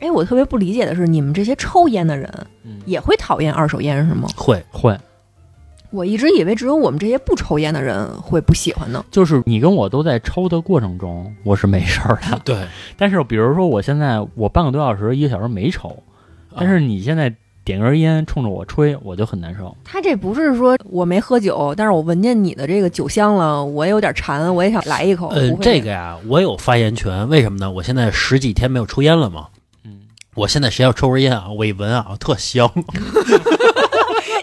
[0.00, 2.32] 哎，我特别不理解的是，你们这些抽烟的人
[2.64, 4.28] 嗯，也会讨厌二手烟是吗？
[4.36, 4.98] 会，会，
[5.92, 9.04] 我一直以为只有我们这些不抽烟的人会不喜欢呢。
[9.10, 12.40] 就是你跟我都在抽的过程中，我是没事儿的。
[12.44, 16.02] 对，但是比如说我现在我半个多小时、一个小时没抽，
[16.56, 17.32] 但是你现在
[17.64, 19.76] 点根烟冲着我吹，我就很难受。
[19.84, 25.28] 他这不是说我没喝酒，但是我闻见你的这个酒香了，我也有点馋，我也想来一口。
[25.28, 27.70] 呃不，会这个呀，我有发言权，为什么呢？
[27.70, 29.48] 我现在十几天没有抽烟了嘛，
[29.84, 30.00] 嗯，
[30.34, 32.68] 我现在谁要抽根烟啊，我一闻啊，特香。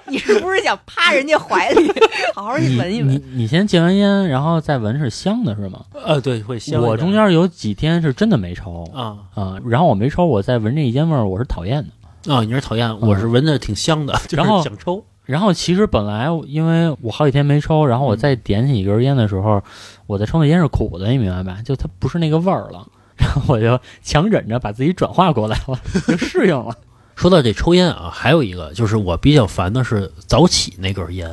[0.09, 1.91] 你是不是想趴人家怀里
[2.35, 3.11] 好好去闻一闻？
[3.11, 5.85] 你你先戒完烟，然后再闻是香的，是吗？
[5.93, 6.81] 呃，对，会香。
[6.81, 12.33] 我中间有几天是真的没抽啊啊，然后我没抽，我再闻这烟味儿，我是讨厌的。
[12.33, 15.03] 啊，你是讨厌，我是闻着挺香的，就是然后想抽。
[15.25, 19.61] 然后其实本来因为我好几天没抽，然后我再点起一根烟的时候，
[20.07, 21.59] 我在抽那烟是苦的，你明白吧？
[21.63, 26.75] 就它不是那个味儿了，然后我就强忍着把自己转化过来了，就适应了。
[27.19, 31.29] 说到这抽烟啊，还有一个就是我比较烦的是早起那根烟。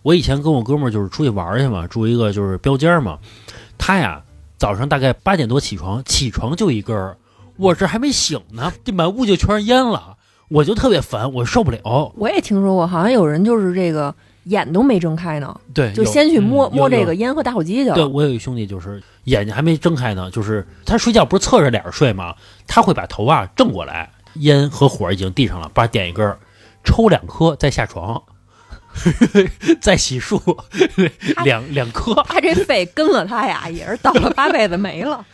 [0.00, 3.18] 我以前跟我哥们儿就是出去玩儿去嘛，住一个就是标间儿嘛，
[3.76, 4.22] 他呀
[4.56, 7.18] 早上大概八点多起床，起床就一根儿，
[7.58, 10.16] 我这还没醒呢，这满屋就全是烟了。
[10.48, 12.10] 我就特别烦，我受不了。
[12.16, 14.14] 我也听说过，好像有人就是这个
[14.44, 17.94] 眼都没睁开呢，对，就先去摸摸这个烟和打火机去了。
[17.94, 22.34] 对我有一兄弟，就是眼睛还没睁开呢，就是他睡觉不是侧着脸睡吗？
[22.66, 26.38] 他会把头啊正过来，烟和火已经递上了，把点一根儿，
[26.84, 28.22] 抽两颗再下床，
[29.80, 30.40] 再洗漱，
[31.44, 32.14] 两两颗。
[32.26, 35.24] 他这肺跟了他呀， 也是倒了八辈子霉了。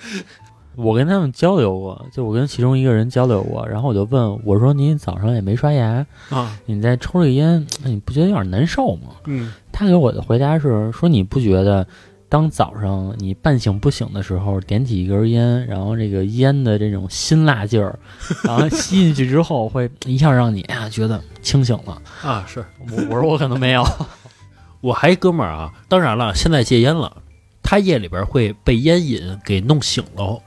[0.77, 11.87] 我跟他们交流过，就我跟其中一个人交流过，然后我就问我说：“你早上也没刷牙，啊，你在抽这个烟，那你不觉得有点难受吗嗯，？”他给我的回答是说：“你不觉得，
[12.35, 17.97] 当早上你半醒不醒的时候，点起一根烟，然后这个烟的这种辛辣劲儿，
[18.43, 22.03] 然后吸进去之后，会一下让你啊觉得清醒了。
[22.25, 22.65] 啊是。
[22.91, 23.87] 我”我说我可能没有，
[24.83, 27.19] 我还一哥们儿啊，当然了，现在戒烟了，
[27.63, 30.43] 他夜里边会被烟瘾给弄醒了。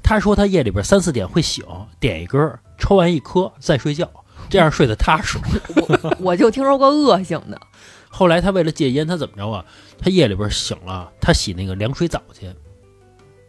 [0.00, 1.64] 他说他夜里边三四点会醒，
[1.98, 4.08] 点一根，抽完一颗再睡觉，
[4.48, 5.40] 这样睡得踏实。
[6.22, 7.60] 我就听说过恶性的，
[8.08, 9.64] 后来他为了戒烟，他怎么着啊？
[9.98, 12.48] 他夜里边醒了，他洗那个凉水澡去，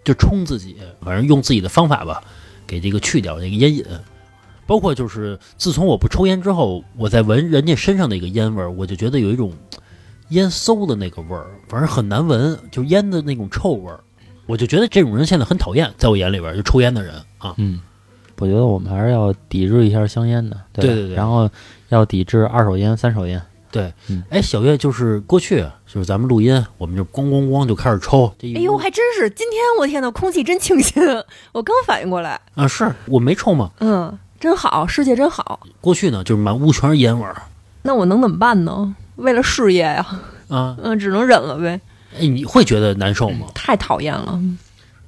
[0.03, 2.23] 就冲自己，反正用自己的方法吧，
[2.67, 3.85] 给这个去掉那个烟瘾。
[4.65, 9.51] 包括就是自从我不抽烟之后，我在闻人家身上那个烟味儿，我就觉得有一种
[10.29, 13.99] 烟馊的那个味儿，反正很难闻，就烟的那种臭味儿。
[14.45, 17.55] 我就觉得这种人现在很讨厌，在我眼里边就抽烟的人啊。
[17.57, 17.81] 嗯，
[18.37, 21.49] 我觉得我们还是要抵制一下香烟的，对对对对然后
[21.89, 23.41] 要抵制二手烟、三手烟。
[24.29, 28.33] 哎，小月就是过去就是咱们录音，我们就咣咣咣就开始抽。
[28.39, 29.29] 这一哎呦，还真是！
[29.29, 31.01] 今天我天呐，空气真清新，
[31.53, 32.39] 我刚反应过来。
[32.55, 33.69] 啊，是我没抽吗。
[33.79, 35.59] 嗯，真好，世界真好。
[35.81, 37.35] 过去呢，就是满屋全是烟味儿
[37.83, 38.95] 那我能怎么办呢？
[39.17, 40.05] 为了事业呀，
[40.49, 40.75] 啊。
[40.81, 41.79] 嗯，只能忍了呗。
[42.19, 43.47] 哎，你会觉得难受吗？
[43.53, 44.39] 太讨厌了。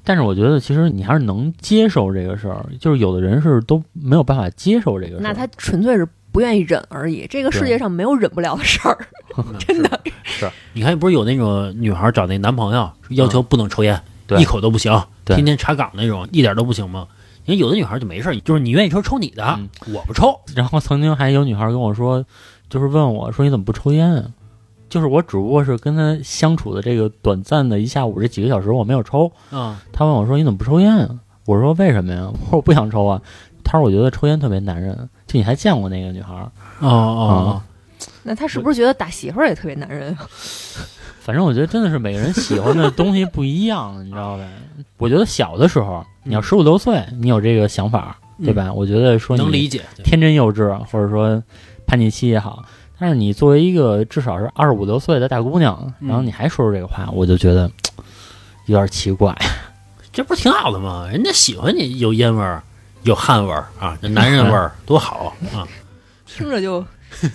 [0.03, 5.21] 但是我觉得其实你还是能接受这个事儿，就是有的人是都没有办法接受这个事儿。
[5.21, 7.25] 那他纯粹是不愿意忍而已。
[7.29, 8.97] 这个世界上没有忍不了的事儿，
[9.59, 10.49] 真的 是。
[10.73, 14.91] 你看，不是有那种女孩找那男朋友要求不能抽烟，对一口都不行，
[15.25, 17.07] 天天查岗那种，一点都不行吗？
[17.45, 20.39] 因为有的女孩就没事儿，就是你愿意抽抽你的，嗯我不抽。
[20.55, 22.23] 然后曾经还有女孩跟我说，
[22.69, 24.25] 就是问我说你怎么不抽烟啊？
[24.89, 29.31] 就是我只不过是跟他相处的这个短暂的一下午这几个小时我没有抽。
[29.51, 31.09] 嗯，他问我说你怎么不抽烟啊？
[31.45, 32.27] 我说为什么呀？
[32.31, 33.21] 我说我不想抽啊。
[33.63, 35.09] 他说我觉得抽烟特别男人。
[35.31, 36.51] 就你还见过那个女孩儿？
[36.79, 37.61] 哦哦，
[38.23, 40.17] 那他是不是觉得打媳妇儿也特别男人？
[41.21, 44.49] 反正我觉得真的是每个人喜欢的东西不一样，你知道呗？
[44.97, 48.73] 我觉得小的时候，你要十五六岁，你有这个想法，对吧？
[48.73, 49.81] 我觉得说你能理解。
[50.03, 51.41] 天真幼稚，或者说
[51.85, 52.65] 叛逆期也好。
[52.99, 57.71] 但是你作为一个至少是二十五六岁的大姑娘，嗯然后你还说出这个话，我就觉得
[58.65, 59.35] 有点奇怪。
[60.11, 61.07] 这不是挺好的吗？
[61.11, 62.61] 人家喜欢你有烟味儿，
[63.03, 65.67] 有汗味儿啊，这 男人味儿多好啊！
[66.25, 66.85] 听着就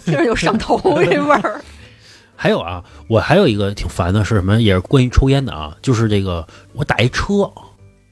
[0.05, 1.61] 听着就上头这味儿。
[2.39, 4.61] 还有啊，我还有一个挺烦的是什么？
[4.61, 7.51] 也是关于抽烟的啊，就是这个我打一车，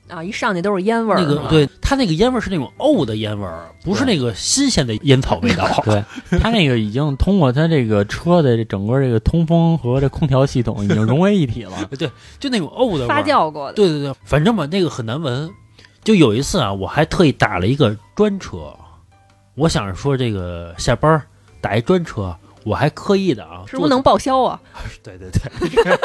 [0.09, 1.21] 啊，一上去都是烟味儿。
[1.21, 5.69] 那个对它那个烟味儿是那种沤的烟味儿，不是那个新鲜的烟草味道。
[5.85, 6.03] 对
[6.39, 11.77] 他那个已经通过他这个车的这整个这个通风和这空调系统已经融为一体了。
[11.99, 13.23] 对，就那种沤的发。
[13.23, 13.75] 酵过的。
[13.75, 15.51] 对对对，反正吧，那个很难闻。
[16.05, 18.73] 就有一次啊，我还特意打了一个专车，
[19.55, 21.23] 我想着说这个下班儿
[21.61, 24.61] 打一专车，我还刻意的啊，是不是能报销啊？
[25.03, 25.99] 对 对对，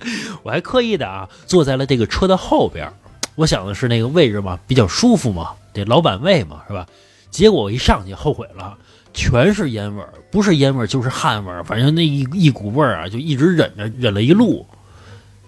[0.42, 2.92] 我还刻意的啊，坐在了这个车的后边儿。
[3.36, 6.86] 我想的是那个位置嘛，比较舒服嘛，得老板位嘛，是吧？
[7.30, 8.78] 结果我一上去后悔了，
[9.12, 14.64] 全是烟味儿，不是烟味儿就是汗味儿，反正那一一股味儿啊，就一直忍着，忍了一路。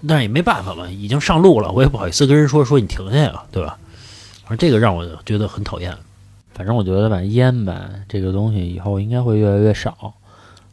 [0.07, 3.79] 但是也没办法嘛，已经上路了，我也不好意思跟人说说你停下呀，对吧？
[4.47, 5.95] 反正这个让我觉得很讨厌。
[6.55, 10.15] 反正我觉得吧，烟吧这个东西以后应该会越来越少。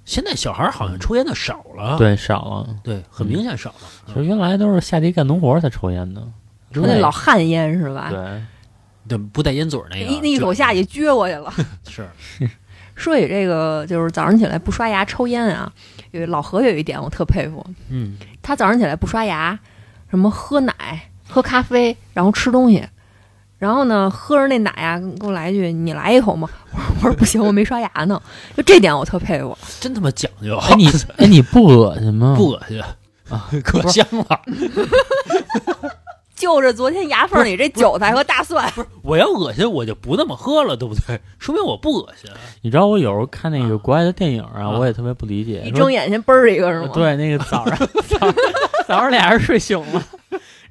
[0.05, 2.75] 现在小孩儿好像抽烟的少了，对，少了。
[2.83, 3.75] 对，很明显少了。
[4.07, 6.21] 其实原来都是下地干农活才抽烟的。
[6.71, 8.09] 他那老旱烟是吧？
[8.11, 8.41] 对，
[9.07, 11.51] 对，不带烟嘴儿那个，一那一口下去撅过去了。
[11.89, 12.07] 是
[12.95, 15.71] 说起这个，就是早上起来不刷牙抽烟啊，
[16.11, 19.57] 有老何有一点我特佩服，嗯，他早上起来不刷牙，
[20.09, 20.73] 什么喝奶、
[21.27, 22.85] 喝咖啡，然后吃东西，
[23.57, 26.49] 然后呢喝着那奶呀、给我来一句：“你来一口吗？”
[27.01, 28.21] 我说：“不行，我没刷牙呢。”
[28.57, 29.57] 就这点我特佩服。
[29.79, 30.57] 真他妈讲究。
[30.57, 30.87] 哎你
[31.17, 32.33] 哎你不恶心吗？
[32.37, 32.81] 不恶心
[33.29, 34.41] 啊， 可香了。
[36.35, 38.69] 就着昨天牙缝里这韭菜和大蒜，
[39.01, 41.17] 我要恶心，我就不那么喝了，对不对？
[41.39, 42.29] 说明我不恶心。
[42.61, 45.61] 你知道我有时候看那个国外的电影啊，啊我也特别不理解。
[45.65, 47.77] 一睁眼先嘣儿一个是吗？，对，那个早上
[48.09, 48.35] 早上
[48.85, 50.03] 早上俩人睡醒了，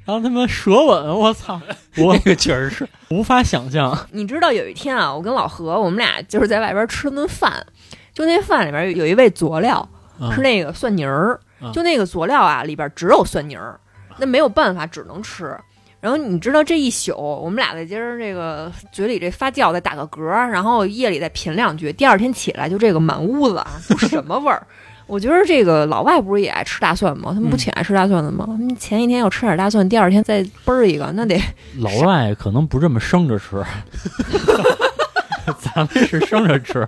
[0.05, 1.61] 然后他妈舌吻，我操，
[1.99, 3.97] 我那个确实是，无法想象。
[4.11, 7.65] 你知道有一天啊，我跟老何，我们俩就是在外边吃了顿饭，
[8.13, 9.89] 就那饭里边有一味佐料
[10.21, 13.79] 啊是那个蒜泥儿啊，就那个佐料啊里边只有蒜泥儿，
[14.19, 15.57] 那没有办法，只能吃。
[16.01, 24.67] 然后你知道这一宿，我们俩在今儿这个嘴里这发酵，再打个嗝儿，然后夜里再品两句，第二天起来就这个满屋子啊，都什么味儿？
[25.07, 27.31] 我觉得这个老外不是也爱吃大蒜吗？
[27.35, 28.45] 他们不嗯挺爱吃大蒜的吗？
[28.47, 31.41] 他们前一天要吃点大蒜，第二天再嘣儿一个，那得
[31.79, 33.63] 老外可能不这么生着吃，
[35.59, 36.87] 咱们是生着吃。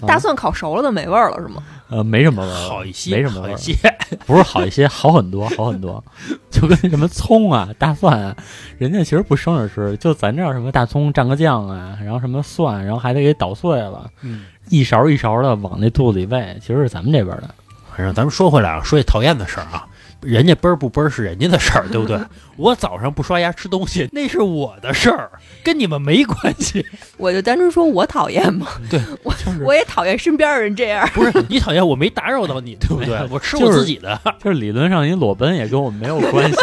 [0.06, 1.62] 大蒜烤熟了就没味儿了，是吗？
[1.90, 3.76] 呃，没什么味儿，好一些，没什么味儿，好一些。
[4.26, 6.02] 不是好一些，好很多，好很多。
[6.50, 8.34] 就跟什么葱啊、大蒜啊，
[8.78, 17.54] 人家其实不生着吃，就咱这儿什么大葱蘸个酱啊，然后什么蒜，然后还得给捣碎了，嗯，一勺一勺的往那肚子里喂，其实是咱们这边的。
[17.94, 19.86] 反正咱们说回来啊，说这讨厌的事儿啊，
[20.22, 22.18] 人家啵儿不啵儿是人家的事儿，对不对？
[22.56, 25.30] 我早上不刷牙吃东西，那是我的事儿，
[25.62, 26.86] 跟你们没关系。
[27.18, 31.06] 我就单纯说我讨厌嘛，对，我我也讨厌身边的人这样。
[31.12, 33.20] 不是你讨厌我没打扰到你，对不对？
[33.28, 36.58] 我吃我自己的，就是理论上你裸奔也跟我们没有关系，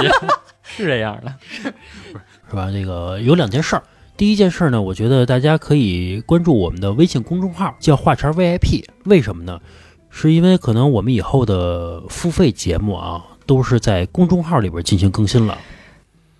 [0.63, 1.31] 是这样的。
[2.49, 2.71] 是吧？
[2.71, 3.83] 这个有两件事儿。
[4.17, 8.83] 第一件事儿呢，我觉得大家可以关注我们的微信公众号，叫“话茬 VIP”。
[9.05, 9.61] 为什么呢？
[10.09, 15.55] 是因为可能我们以后的付费节目啊，都是在公众号里边进行更新了。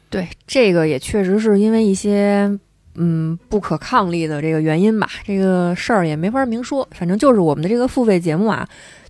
[0.09, 2.51] 对，这个也确实是因为一些
[2.95, 6.87] 嗯不可抗力的这个原因吧，这个事儿也没法明说。
[6.93, 8.67] 反正就是我们的这个付费节目啊，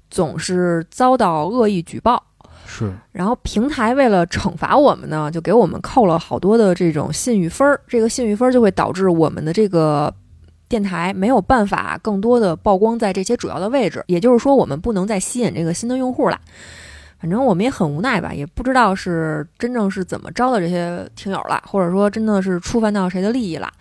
[0.09, 2.21] 总是遭到恶意举报。
[2.69, 7.79] 是，然后平台为了惩罚我们呢，就给我们扣了好多的这种信誉分儿。
[7.87, 10.13] 这个信誉分儿就会导致我们的这个
[10.67, 16.37] 电台没有办法更多的曝光在这些主要的位置，也就是说，我们不能再吸引这个新的用户了。
[17.19, 23.71] 反正我们也很无奈吧，也不知道是真正是怎么招的这些听友了，或者说真的是触犯到谁的利益了。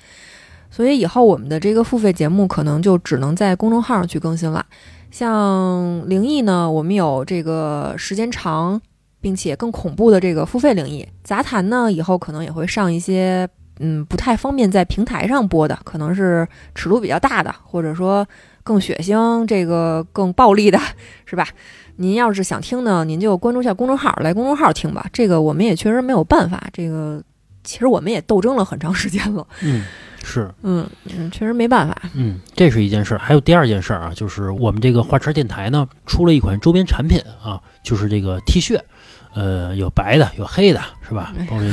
[0.71, 4.65] 所以以后我们的这个付费节目可能就只能在公众号上去更新了。
[5.17, 8.79] 像灵异呢，我们有这个时间长
[9.19, 13.49] 并且更恐怖的这个付费灵异杂谈呢，以后可能也会上一些
[13.81, 18.29] 嗯不太方便在平台上播的，可能是尺度比较大的，或者说
[18.63, 20.79] 更血腥、这个更暴力的，
[21.25, 21.49] 是吧？
[21.97, 25.07] 您要是想听呢，您就关注一下公众号，来公众号听吧。
[25.15, 27.23] 这个我们也确实没有办法，这个
[27.65, 29.83] 其实我们也斗争了很长时间了，嗯，
[30.29, 30.85] 是，嗯
[31.17, 31.97] 嗯，确实没办法。
[32.15, 33.19] 嗯，这是一件事儿。
[33.19, 38.77] 还有第二件事儿啊，就是我们这个花车电台呢出了一款周边产品啊，就是这个 T 恤，
[39.35, 41.33] 呃，有白的，有黑的，是吧？
[41.49, 41.65] 包括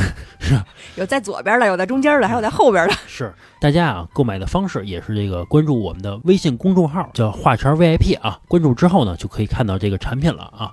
[0.96, 2.94] 有在左边的，有在中间的，还有在后边的。
[3.08, 8.40] 是大家啊，购买的方式也是这个关注我们的微信公众号，叫画圈 VIP 啊。
[8.48, 10.72] 关注之后呢，就可以看到这个产品了啊。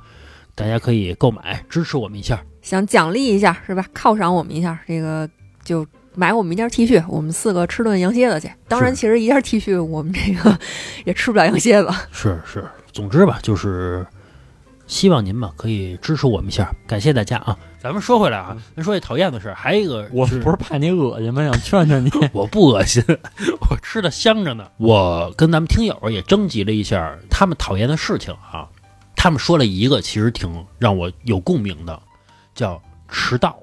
[0.55, 2.39] 大家可以购买支持我们一下。
[2.61, 3.83] 想奖励一下是吧？
[3.95, 5.27] 犒赏我们一下，这个
[5.65, 5.87] 就
[6.21, 8.53] 买我们一件 T 恤，我们四个吃顿羊蝎子去。
[8.69, 10.59] 当然，其实一件 T 恤我们这个
[11.07, 11.91] 也吃不了羊蝎子。
[12.13, 14.07] 是是，总之吧，就是
[14.87, 17.57] 希望您吧可以支持我们一下，感谢大家啊。
[17.81, 21.43] 咱们说回来啊，咱说这讨厌的事儿，还有一个我不是怕你恶心吗？
[21.43, 22.11] 想劝劝你。
[22.35, 23.03] 我不恶心，
[23.71, 24.69] 我吃的香着呢。
[24.77, 28.69] 我跟咱们听友也征集了一下他们讨厌的事情啊，
[29.17, 31.99] 他们说了一个其实挺让我有共鸣的，
[32.55, 32.79] 叫
[33.09, 33.59] 迟到、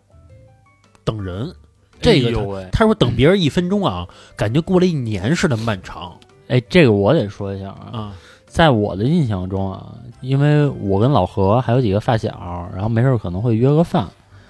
[1.04, 1.54] 等人。
[2.02, 6.16] 这个他哎，他说等别人一分钟啊，感觉过了一年似的漫长
[6.48, 8.14] 哎，这个我得说一下啊，啊。
[8.46, 14.08] 在我的印象中啊，因为我跟老何还有几个发小，然后没事儿可能会约个饭。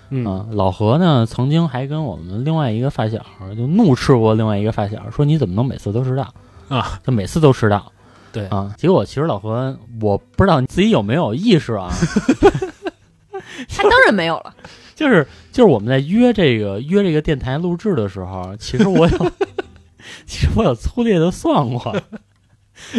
[0.10, 3.18] 嗯啊，老何呢曾经还跟我们另外一个发小
[3.58, 6.34] 就怒斥过另外一个发小，说你怎么能每次都迟到
[6.70, 7.00] 啊？
[7.04, 7.92] 就每次都迟到。
[8.32, 11.90] 对啊，结果其实老何，我不知道你自己有没有意识啊，
[13.68, 14.54] 他当然没有了，
[14.98, 19.32] 就是就是我们在约这个约这个电台录制的时候，其实我有
[20.26, 21.96] 其实我有粗略的算过，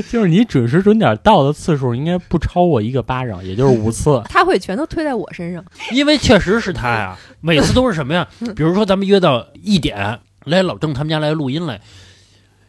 [0.08, 4.22] 就是你准时准点到的次数应该不超过一个巴掌，也就是五次。
[4.28, 5.64] 他会全都推在我身上。
[5.90, 8.28] 因为确实是他呀，每次都是什么呀？
[8.55, 11.80] 比如说咱们约到一点来老郑他们家来录音来，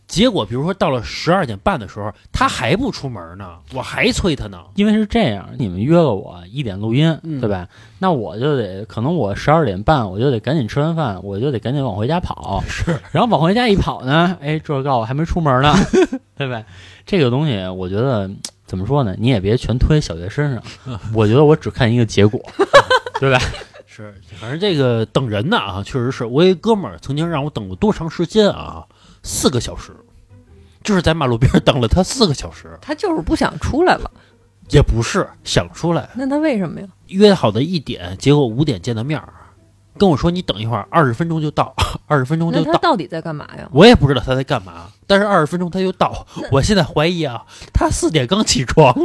[0.09, 4.59] 结果比如说到了十二点半的时候，他还不出门呢，我还催他呢。
[4.73, 7.67] 因为是这样，你们约了我一点录音，嗯对吧？
[7.99, 12.63] 那我就得，可能我十二点半我就得赶紧吃完饭，我就得赶紧往回家跑。
[12.67, 15.71] 是，然后往回家一跑呢，哎，这告诉我还没出门呢，
[16.35, 16.63] 对吧？
[17.05, 18.27] 这个东西，我觉得
[18.65, 19.15] 怎么说呢？
[19.19, 22.41] 你也别全推小月身上，我觉得我只看一个结果，
[23.21, 23.39] 对吧？
[23.85, 28.85] 是，反正这个等人呢啊，确实是我一哥们儿曾经让我等过多长时间啊？
[29.23, 29.95] 四个小时，
[30.83, 34.09] 就是在马路边等了他四个小时，他就是不想出来了，
[34.69, 36.87] 也不是想出来，那他为什么呀？
[37.07, 39.33] 约好的一点，结果五点见的面儿，
[39.97, 41.73] 跟我说你等一会儿，二十分钟就到，
[42.07, 42.71] 二十分钟就到。
[42.71, 43.67] 他到底在干嘛呀？
[43.71, 46.25] 我也不知道他在干嘛，但是二十分钟他就到。
[46.51, 48.95] 我现在怀疑啊，他四点刚起床，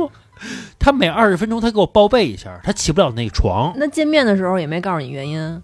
[0.78, 5.62] 他每二十分钟他给我报备一下，他起不了那床，那见面的时候也没告诉你原因。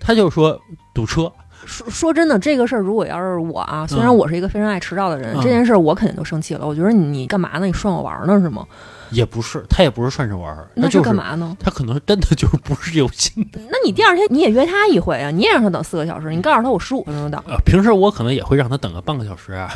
[0.00, 0.60] 他就说
[0.94, 1.32] 堵车。
[1.66, 6.66] 说说真的，这个事儿如果要是我啊，虽然嗯我是一个非常爱迟到的人，嗯这件事儿我肯定都生气了。
[6.66, 7.66] 我觉得你你干嘛呢？
[7.66, 8.66] 你涮我玩儿呢是吗？
[9.10, 11.56] 也不是，他也不是涮着玩儿，那他就是干嘛呢？
[11.58, 13.58] 他可能真的就是不是有心的。
[13.70, 19.70] 那你第二天你也约他一回啊，你也让他等四个小时，你告诉他我十五分钟到呃，平时我可能也会让他等个半个小时啊，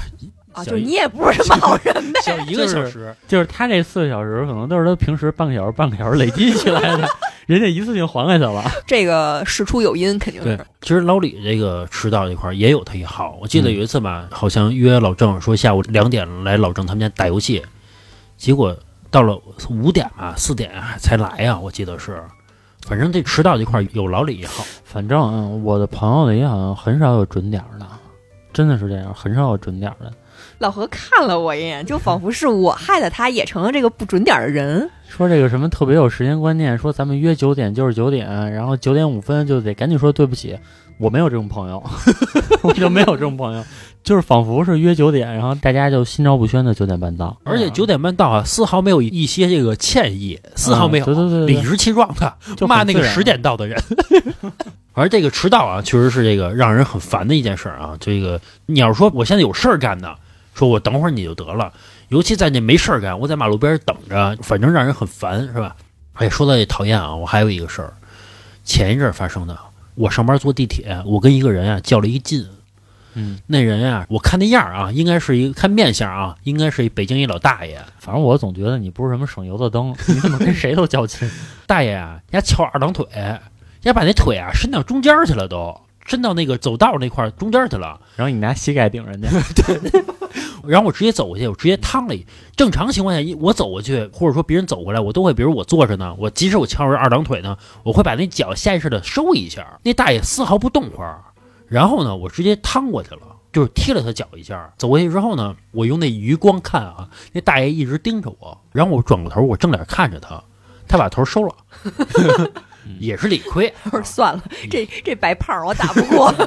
[0.52, 2.20] 啊，就是你也不是什么好人呗。
[2.22, 3.14] 小一个小时。
[3.26, 7.08] 就是他这四个小时，可能都是他平时半个小时、半个小时累积起来的，
[7.46, 8.62] 人家一次性还给他了。
[8.86, 13.36] 这个事出有因，肯定对是。，其实老李这个迟到这块儿也有他一号。
[13.40, 17.62] 我记得嗯有一次吧，好像约老郑说下午两点来老郑他们家打游戏，
[18.36, 18.76] 结果
[19.10, 19.40] 到了
[19.70, 22.22] 五点吧，四点才来呀、我记得是。
[22.86, 24.64] 反正这迟到这块儿有老李一号。
[24.84, 27.86] 反正、嗯、我的朋友里好像很少有准点儿的，
[28.52, 30.12] 真的是这样，很少有准点儿的。
[30.62, 34.88] 老何看了我一眼，就仿佛是我害得他也成了这个不准点儿的人。
[35.08, 40.56] 说这个什么特别有时间观念，说咱们约九点就是九点，然后九点五分就得赶紧说对不起。
[40.98, 41.82] 我没有这种朋友，
[42.62, 43.64] 我就没有这种朋友，
[44.04, 53.82] 就是仿佛是约九点，然后大家就心照不宣的九点半到，而且九点半到啊，丝毫没有一些这个歉意，丝毫没有，嗯对对对对理直气壮的就骂那个十点到的人。
[54.94, 57.96] 而这个迟到啊，确实是这个让人很烦的一件事儿啊。
[57.98, 60.14] 这个你要是说我现在有事儿干呢，
[60.54, 61.72] 说我等会儿你就得了。
[62.08, 65.74] 尤其在那没事儿干，我在马路边儿等着，反正让人很烦，是吧？
[66.14, 67.94] 哎，说到这讨厌啊，我还有一个事儿，
[68.64, 69.58] 前一阵儿发生的。
[69.94, 72.46] 我上班坐地铁，我跟一个人啊较了一劲，
[73.14, 77.78] 嗯，那人啊、我看那样儿啊，应该是一个看面相啊，应该是一北京一老大爷。
[77.98, 81.30] 反正我总觉得你不是什么省油的灯，你怎么跟谁都较劲？
[81.66, 83.40] 大爷啊，人家翘二郎腿，人
[83.82, 88.00] 家把那腿啊伸到中间儿去了都，伸到那个走道那块儿中间儿去了。
[88.16, 90.02] 然后你拿膝盖顶人家， 对
[90.66, 92.24] 然后我直接走过去，我直接趟了一。
[92.56, 99.78] 正常情况下，一我走过去，或者说别人走过来，我都会，比如我坐着呢，我即使我翘着二郎腿呢，我会把那脚下意识的收一下。
[99.82, 101.20] 那大爷丝毫不动会儿，
[101.66, 103.20] 然后呢，我直接趟过去了，
[103.52, 104.72] 就是踢了他脚一下。
[104.78, 110.42] 走过去之后呢，我用那余光看啊，那大爷一直盯着我，然后我转过头，我正脸看着他，
[110.86, 111.54] 他把头收了，
[112.98, 113.72] 也是理亏。
[113.86, 116.32] 我说算了，这这白胖儿我打不过。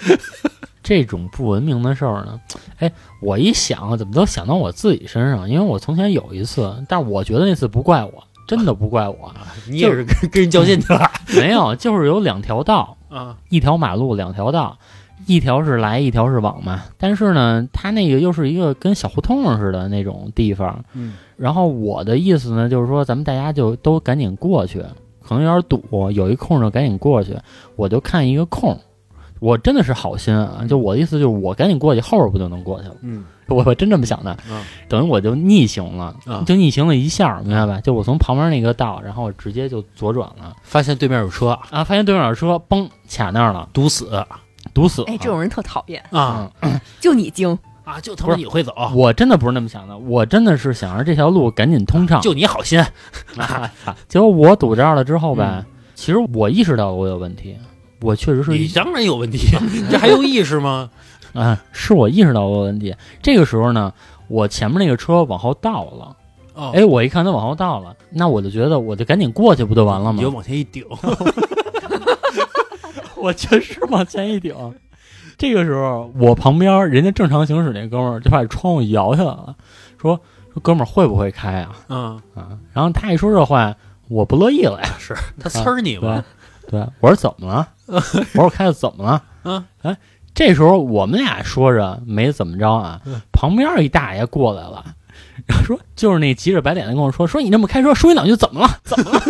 [0.82, 2.40] 这种不文明的事儿呢，
[2.78, 9.34] 哎，我一想，怎么都想到我自己身上，因为我从前有一次，但是我觉得那次不怪我，真的不怪我，
[9.68, 13.36] 你也是跟跟人较劲去了没有，就是有两条道，啊？
[13.50, 14.78] 一条马路两条道，
[15.26, 16.84] 一条是来，一条是往嘛。
[16.96, 20.82] 但是呢，它那个又是一个跟小胡同似的那种地方。
[20.94, 24.82] 嗯，然后我的意思呢，就是说咱们大家就都赶紧过去，
[25.28, 27.36] 可能有点堵，有一空就赶紧过去。
[27.76, 28.78] 我就看一个空，
[29.40, 32.94] 我真的是好心啊，就我的意思就是我赶紧过去，后边不就能过去了？
[33.02, 37.80] 嗯我我真这么想的，嗯等于我就逆行了，啊就逆行了一下，明白吧？
[37.80, 44.10] 就我从旁边那个道，然后我直接就左转了发现对面有车，啊，发现对面有车，嘣卡那儿了，堵死
[44.74, 45.06] 堵死了。
[45.08, 46.50] 哎，这种人特讨厌，啊
[47.00, 47.58] 就你精。
[47.88, 47.98] 啊！
[48.02, 52.20] 就他妈你会走，我真的不是那么想的，我真的是想让这条路赶紧通畅。
[52.20, 52.78] 就你好心。
[53.38, 53.70] 啊，
[54.06, 55.64] 结果我堵这儿了之后呗，
[55.94, 57.56] 其实我意识到我有问题，
[58.02, 59.48] 我确实是你当然有问题，
[59.90, 60.90] 这还用意识吗？
[61.32, 62.94] 啊，是我意识到我有问题。
[63.22, 63.90] 这个时候呢，
[64.28, 66.16] 我前面那个车往后倒了，
[66.54, 70.30] 哦哎，我一看他往后倒了，那我就觉得我就赶紧过去不就完了吗你就？
[70.30, 70.84] 往前一顶，
[73.16, 74.54] 我确实往前一顶。
[75.38, 79.54] 这个时候，我旁边人家正常行驶那哥们儿就把窗户摇下来了，
[79.96, 80.20] 说
[80.52, 81.76] 说哥们儿会不会开啊？
[81.88, 83.74] 嗯，啊，然后他一说这话，
[84.08, 84.88] 我不乐意了呀。
[84.98, 86.24] 是 他呲儿你对吗？
[86.68, 87.68] 对，我说怎么了？
[87.86, 89.22] 我说我开的怎么了？
[89.44, 89.96] 嗯，哎，
[90.34, 94.84] 这时候我们俩说着没怎么着啊，嗯旁边一大爷过来了，
[95.46, 98.68] 然后说就是那急着白脸的跟我说说你这么开车说你两句怎么了？
[98.82, 99.20] 怎么了？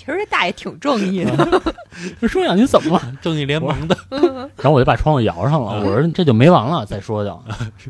[0.00, 1.62] 其实这大爷挺正义的，
[2.26, 3.12] 说两句怎么了？
[3.20, 3.94] 正义联盟的，
[4.56, 7.38] 然后我就把窗户摇上了，嗯我说这就没完了，再说就。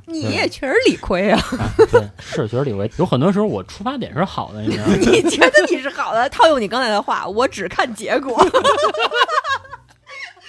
[0.06, 1.40] 你也确实理亏啊！
[1.56, 4.94] 啊对，是确实理亏有很多时候我出发点是好的，你知道吗？
[4.98, 6.28] 你觉得你是好的？
[6.30, 8.44] 套用你刚才的话，我只看结果。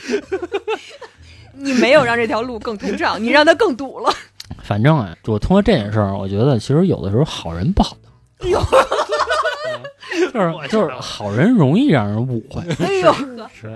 [1.54, 4.12] 你没有让这条路更通畅，你让它更堵了。
[4.64, 8.11] 反正啊，我通过这件事儿，我觉得其实有的时候好人不好当。
[8.42, 8.60] 哎呦，
[10.34, 13.14] 就是就是好人容易让人误会，哎呦，
[13.54, 13.68] 是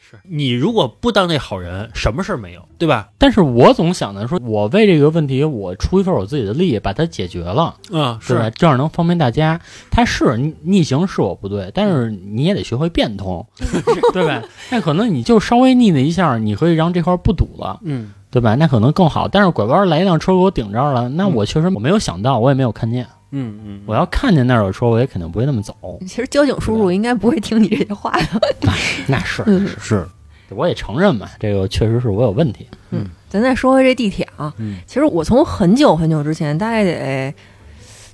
[0.00, 3.08] 是你如果不当那好人，什么事儿没有，对吧？
[3.18, 8.48] 但是我总想着说，我为这个问题，我出一份我自己的力，把它解决了，嗯，是吧？
[8.50, 9.60] 这样能方便大家。
[9.90, 13.44] 他是逆逆行是我不对，但是你也得学会变通，
[14.12, 14.42] 对吧？
[14.70, 18.54] 那可能你就稍微逆了一下，你可以让这块不堵了，嗯，对吧？
[18.54, 19.26] 那可能更好。
[19.26, 23.06] 但是拐弯来一辆车给我顶这儿了，那我确实我没有想到，我也没有看见。
[23.36, 25.74] 嗯嗯，我要看见那儿有车，我也肯定不会那么走。
[26.06, 28.40] 其实交警叔叔应该不会听你这些话的。
[29.08, 30.06] 那是嗯是，
[30.50, 32.66] 我也承认嘛，这个确实是我有问题。
[32.90, 37.34] 嗯，咱再说回这地铁啊，嗯其实我从很久很久之前，大概得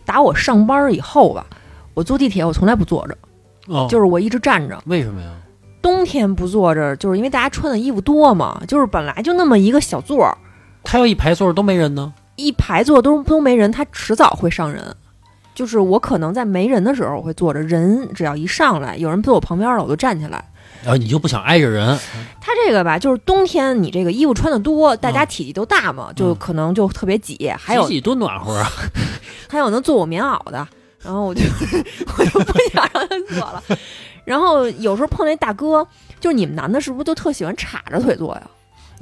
[0.05, 1.47] 打我上班以后吧，
[1.95, 3.17] 我坐地铁我从来不坐着，
[3.67, 4.81] 哦，就是我一直站着。
[4.87, 5.29] 为什么呀？
[5.83, 10.37] 冬天不坐着，就是因为大家穿的衣服多嘛，就是本来就那么一个小座儿，
[10.83, 12.13] 他要一排座儿都没人呢？
[12.37, 14.83] 一排座都都没人，他迟早会上人。
[15.55, 20.45] 就是我可能在没人的时候我会坐着，人只要一上来，有人坐我旁边了，我就站起来。
[20.83, 21.99] 然后你就不想挨着人？
[22.41, 27.53] 他这个吧，就是冬天你这个衣服穿的多，大家体积都大嘛，就可能就特别挤。
[27.59, 28.71] 还有挤挤多暖和啊！
[29.49, 30.67] 还有能坐我棉袄的，
[31.03, 31.43] 然后我就
[32.17, 33.63] 我就不想让他坐了。
[34.25, 35.87] 然后有时候碰那大哥，
[36.19, 38.43] 就是你们男的是不是都特喜欢叉着腿坐呀？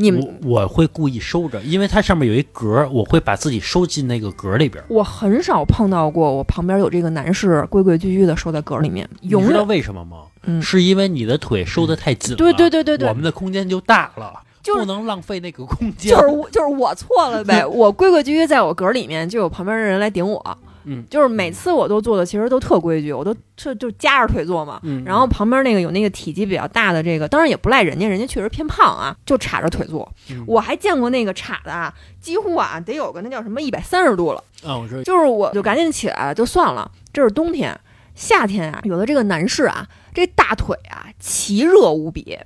[0.01, 4.87] 你们我我会故意收着，因为它上面有一格儿，我会把自己收进那个格儿里边儿。
[4.89, 10.19] 我很少碰到过我旁边有这个男士规规矩矩的收在格里面，永你知道为什么吗？
[10.45, 14.33] 嗯是因为你的腿收的太紧了，对对对对对我们的空间就大了，
[14.63, 16.13] 就是不能浪费那个空间。
[16.15, 20.59] 就是我就是我错了呗， 我规规矩矩在我格里面，就有旁边的人来顶我。
[20.91, 24.81] 嗯，就是每次我都做的其实都特规矩，我都就就夹着腿做嘛。
[24.85, 30.11] 嗯然后旁边那个有那个体积比较大的这个，当然也不赖人家，人家确实偏胖啊，就叉着腿做。
[30.31, 34.43] 嗯我还见过那个叉的啊，几乎啊得有个那叫什么一百三十度了。
[34.65, 36.91] 啊，我说就是我就赶紧起来了，就算了。
[37.13, 37.79] 这是冬天，
[38.15, 42.39] 夏天啊，有的这个男士啊，这大腿啊奇热无比，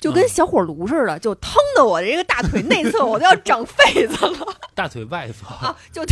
[0.00, 6.04] 就跟嗯小火炉似的，就腾的我这个大腿内侧我都要长痱子了 大腿外侧，啊，就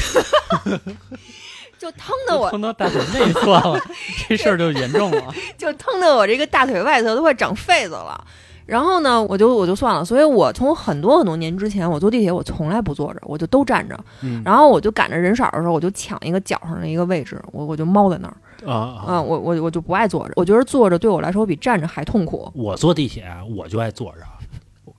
[1.84, 3.78] 就腾的我碰到大腿内侧了，
[4.26, 5.34] 这事儿就严重了。
[5.58, 8.18] 就腾的我这个大腿外侧都快长痱子了。
[8.64, 13.98] 然后呢，我就我就算了，所以我从很多很多年之前，我坐地铁我从来不坐着，我就都站着。
[14.22, 18.34] 嗯然后我就赶着人少的时候，我就抢一个脚上的一个位置，我我就猫在那儿。
[18.66, 22.50] 啊我我我就不爱坐着，我觉得坐着对我来说比站着还痛苦。
[22.54, 24.20] 我坐地铁啊我就爱坐着，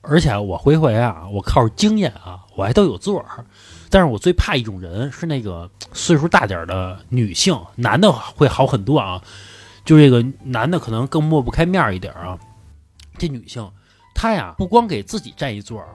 [0.01, 3.43] 而且我回回啊，我靠经验啊，我还都有座儿。
[3.95, 9.21] 但是我最怕一种人是那个岁数大点儿的女性，男的会好很多啊。
[9.85, 12.37] 就这个男的可能更抹不开面儿一点儿啊。
[13.17, 13.65] 这女性，
[14.13, 15.87] 她呀不光给自己占一座儿，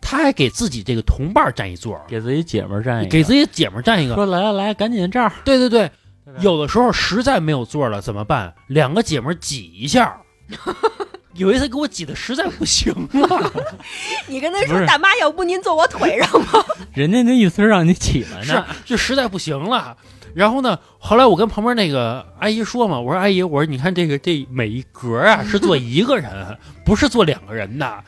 [0.00, 4.14] 她还给自己这个同伴占一座儿，给自己姐们儿占一个，给自己姐们儿占一个。
[4.14, 5.32] 说来来来，赶紧这儿。
[5.44, 5.90] 对对对，
[6.38, 8.54] 有的时候实在没有座儿了怎么办？
[8.68, 10.20] 两个姐们儿挤一下儿。
[11.38, 13.52] 有一次给我挤的实在不行了，
[14.28, 16.62] 你跟他说大妈，要不您坐我腿上吧？
[16.92, 18.66] 人家那意思是让你起来是呢。
[18.84, 19.96] 就实在不行了。
[20.34, 26.30] 然后呢，后来我跟旁边那个阿姨说嘛，我说阿姨，我说你看这个这每一格啊是坐一个人，
[26.84, 28.04] 不是坐两个人的。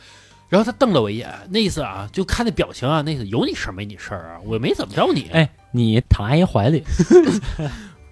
[0.48, 5.30] 然后她瞪了我一眼，那意思啊，就看那表情啊，那意思有你事儿没你事儿啊，我没怎么着你。
[5.32, 6.82] 哎，你躺阿姨怀里，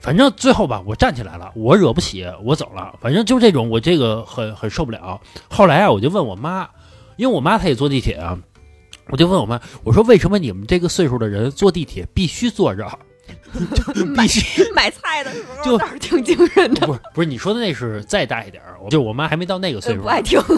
[0.08, 2.94] 反正最后吧，我站起来了，我惹不起，我走了。
[2.98, 5.20] 反正就这种，我这个很很受不了。
[5.50, 6.66] 后来啊，我就问我妈，
[7.16, 8.38] 因为我妈她也坐地铁啊，
[9.10, 12.88] 我就问我妈，我说为什么你们这个岁数的人坐地铁必须坐着？
[14.16, 20.40] 买必须买菜的时候就挺精神的，不是不是，你说的那是再大一点儿，就我妈还没到那个岁数，不爱听。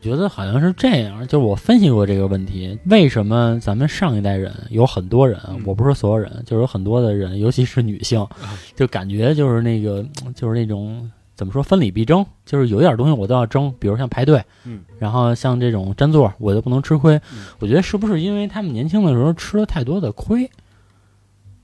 [0.00, 1.20] 觉得好像是这样。
[1.26, 8.26] 就是我分析过这个问题，为什么咱们上一代人有很多人，嗯我不是所有人，就是有很多的人，尤其是女性，
[8.74, 17.16] 就感觉就是那个， 就是那种怎么说分理必争，就是有一点东西我都要争，比如像排队，嗯，然后像这种占座，我就不能吃亏。
[17.32, 20.50] 嗯我觉得是不是因为他们年轻的时候吃了太多的亏？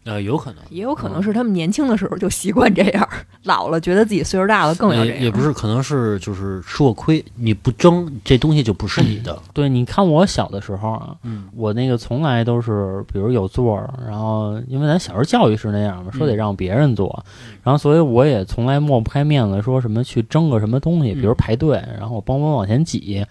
[0.06, 0.62] 呃，有可能。
[0.70, 3.08] 也有可能是他们年轻的时候就习惯这样，
[3.42, 5.18] 老了觉得自己岁数大了更要这样。
[5.18, 9.36] 也也不是，可能是就是吃过亏，你不争这东西就不是你的。
[9.52, 17.24] 对，你看我小的时候啊，嗯我那个从来都是，比如有座儿，然后因为咱小时候教育是那样嘛，说得让别人坐，
[17.64, 23.26] 然后所以我也从来抹不开面子，说什么去争个什么东西，比如嗯排队，然后我帮忙往前挤，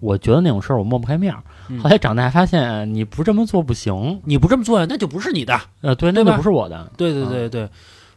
[0.00, 1.42] 我觉得那种事儿我抹不开面儿。
[1.70, 5.60] 嗯后来长大发现你不这么做不行，你不这么做，那就不是你的。
[5.82, 6.90] 呃，对，那就不是我的。
[6.96, 7.68] 对对对对。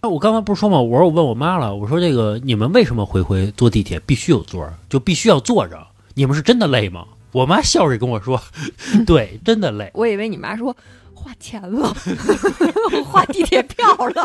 [0.01, 5.87] 那我刚才不是说嘛，我说我问我妈了，我说这个你们为什么回回坐地铁必须有座儿，就必须要坐着？
[6.15, 7.05] 你们是真的累吗？
[7.31, 8.41] 我妈笑着跟我说，
[9.07, 9.89] 对，真的累。
[9.93, 10.75] 我以为你妈说
[11.13, 11.95] 花钱了，
[13.09, 14.23] 花地铁票了，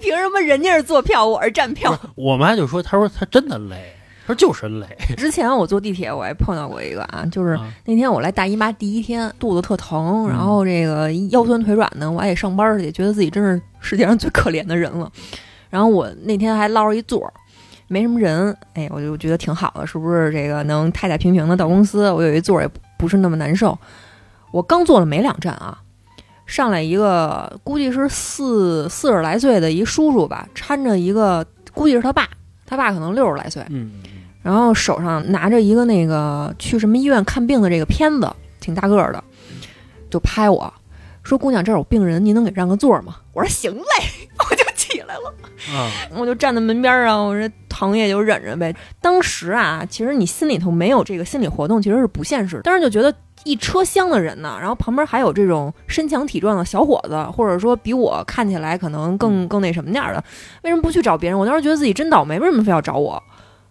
[0.00, 1.96] 凭什么人家是坐票，我是站票？
[2.16, 3.94] 我妈就说，她说她真的累，
[4.30, 15.10] 他说就是累， 之前我坐地铁我还碰到过一个啊，就是啊那天我来大姨妈第一天，肚子特疼，嗯然后这个腰酸腿软的，我还得上班去，觉得自己真是世界上最可怜的人了。
[15.68, 17.32] 然后我那天还捞着一座儿，
[17.88, 22.10] 没什么人，哎，我就觉得挺好的，是不是这个能太太平平的到公司？
[22.10, 23.76] 我有一座儿也不不是那么难受。
[24.52, 25.78] 我刚坐了没两站啊，
[26.44, 32.28] 上来一个估计是四四十来岁的一叔叔吧，搀着一个估计是他爸，
[32.66, 33.92] 他爸可能六十来岁，嗯，
[34.42, 38.30] 然后手上拿着一个那个去什么医院看病的这个片子，
[38.60, 39.22] 挺大个儿的，
[40.10, 40.72] 就拍我
[41.22, 43.82] 说：“姑娘，这儿有病人，您能给让个座儿吗？”我说：“行嘞。”
[44.50, 45.34] 我就起来了，
[45.70, 48.74] 嗯，我就站在门边儿上，我说疼也就忍着呗。
[49.02, 52.58] 当时啊，其实你心里头没有这个心理活动，其实是不现实。
[52.64, 53.14] 当时就觉得
[53.44, 60.24] 一车厢的人呢，然后旁边还有这种身强体壮的小伙子，或者说比我看起来可能更更那什么点儿的，
[60.62, 61.38] 为什么不去找别人？
[61.38, 63.22] 我当时觉得自己真倒霉，为什么非要找我？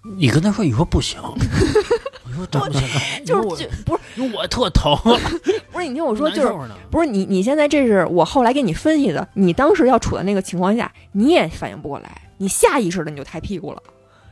[0.04, 2.88] 你跟他说，你说不行， 我说真不行，
[3.26, 4.96] 就是就不是我特疼，
[5.72, 6.54] 不是你听我说，就是
[6.90, 13.84] 不是你，你现在这是我后来给你分析的，你当时要处在那个情况下，你也反应不过来，你下意识的你就抬屁股了，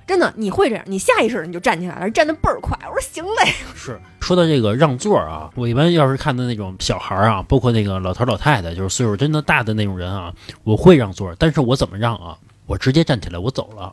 [0.08, 2.78] 真的你会这样，你下意识的你就站起来了，站的倍儿快。
[2.88, 12.38] 我说行嘞，是说到这个让座啊，我一般要是看到那种小孩啊，包括那个老头老太太，就是岁数真的大的那种人啊，我会让座，但是我怎么让啊？
[12.66, 13.92] 我直接站起来，我走了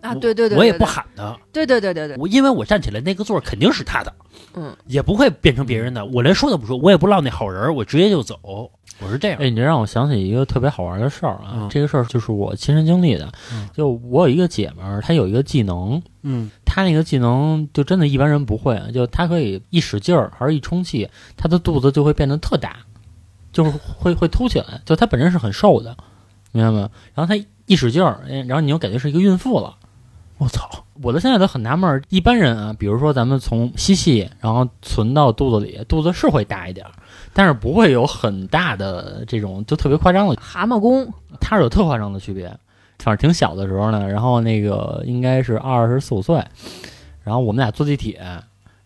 [0.00, 4.12] 啊，我对对对，我也不喊他，对对对对对，我因为我站起来，那个座儿肯定是他的，
[4.54, 8.70] 嗯，也不会变成别人的，我连说都不说，我也不落那好人儿，我直接就走，
[9.00, 9.38] 我是这样。
[9.40, 11.50] 哎，你这让我想起一个特别好玩的事儿啊！
[11.54, 13.30] 嗯这个事儿就是我亲身经历的。
[13.52, 22.76] 嗯就我有一个姐们儿，她有一个技能，嗯她那个技能就真的一般人不会啊，就她可以一使劲儿还是一充气，她的肚子就会变得特大，
[23.52, 24.80] 就是会会凸起来。
[24.84, 25.96] 就她本身是很瘦的，
[26.52, 26.90] 明白吗？
[27.14, 29.76] 然后她一使劲儿，哎然后你就感觉是一个孕妇了。
[30.38, 30.68] 我操，
[31.02, 36.92] 我到现在都很纳闷儿，一般人啊，比如说咱们从吸气，然后存到肚子里，肚子是会大一点儿，
[37.32, 42.48] 但是不会有很大的这种就特别夸张的蛤蟆功，它是有特夸张的区别。
[43.00, 46.36] 反正挺小的时候呢，然后那个应该是二十四五岁，
[47.22, 48.18] 然后我们俩坐地铁，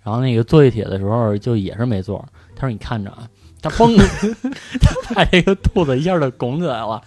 [0.03, 2.25] 然后那个坐地铁的时候就也是没座儿。
[2.55, 3.27] 他说：“你看着啊，
[3.63, 3.97] 他嘣，
[4.81, 7.03] 他把这个肚子一下就拱起来了，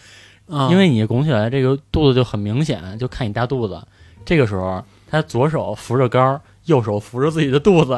[0.50, 3.80] 啊因为你拱起来，这个肚子就很明显，就看你大肚子。
[4.26, 7.93] 这个时候，他左手扶着杆儿，右手扶着自己的肚子，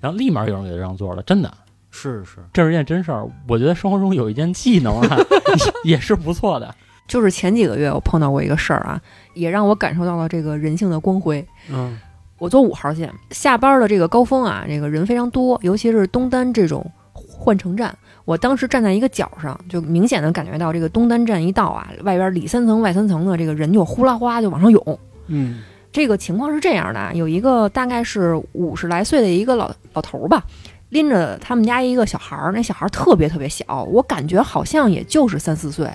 [0.00, 1.52] 然后立马有人给他让座了，真的。”
[1.90, 5.16] 是是，这是一件真事儿，我觉得生活中有一件技能啊，
[5.84, 6.74] 也是不错的。
[7.08, 9.00] 就是前几个月我碰到过一个事儿啊，
[9.32, 11.46] 也让我感受到了这个人性的光辉。
[11.70, 11.98] 嗯
[12.38, 17.96] 我坐五号线，下班的这个高峰啊，这个人非常多，尤其是东单这种换乘站。
[18.26, 24.98] 我当时站在一个角上，就明显的感觉到这个东单站一到啊，外边里三层外三层的这个人就呼啦呼啦就往上涌。
[25.28, 25.62] 嗯
[25.92, 30.44] 这个情况是这样的啊，有一个大概是五十来岁的一个老老头儿吧，
[30.90, 35.88] 拎着他们家一个小孩儿，那小孩儿特别特别小，我感觉好像也就是三四岁。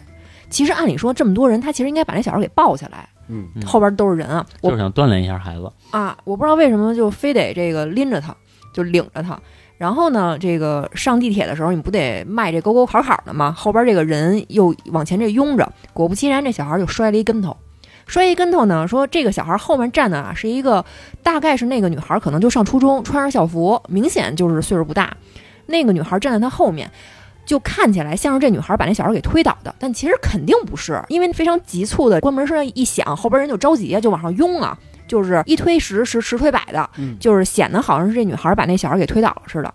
[0.50, 4.44] 其实按理说这么多人，他其实应该把那小孩儿给抱起来，嗯嗯后边都是人啊。
[4.62, 5.72] 我就是想锻炼一下孩子。
[5.92, 8.36] 啊，我不知道为什么就非得这个拎着他，
[8.74, 9.40] 就领着他。
[9.78, 13.52] 然后呢，这个上地铁的时候，你不得迈这沟沟坎坎的吗？
[13.56, 17.56] 后边这个人又往前这拥着，果不其然，这小孩就摔了一跟头。
[18.12, 20.84] 摔一跟头呢，说这个小孩后面站的啊是一个，
[21.24, 25.16] 大概是那个女孩可能就上初中，穿着校服，明显就是岁数不大。
[25.68, 26.92] 那个女孩站在他后面，
[27.46, 39.74] 就看起来像是这女孩把那小孩给推倒的，但其实肯定不是，因为非常急促的关门声一响，后边人就着急就往上拥啊，就是一推十，十十推百的，嗯就是显得好像是这女孩把那小孩给推倒了似的。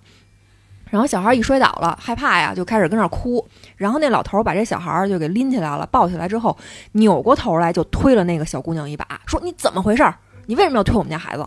[0.91, 3.47] 然后小孩一摔倒了，害怕呀，就开始跟那哭。
[3.77, 6.57] 然后那老头把这小孩就给拎起来了，抱起来之后，
[6.93, 10.05] 扭过头来就推了那个小姑娘一把，说：“你怎么回事？
[10.47, 11.47] 你为什么要推我们家孩子？”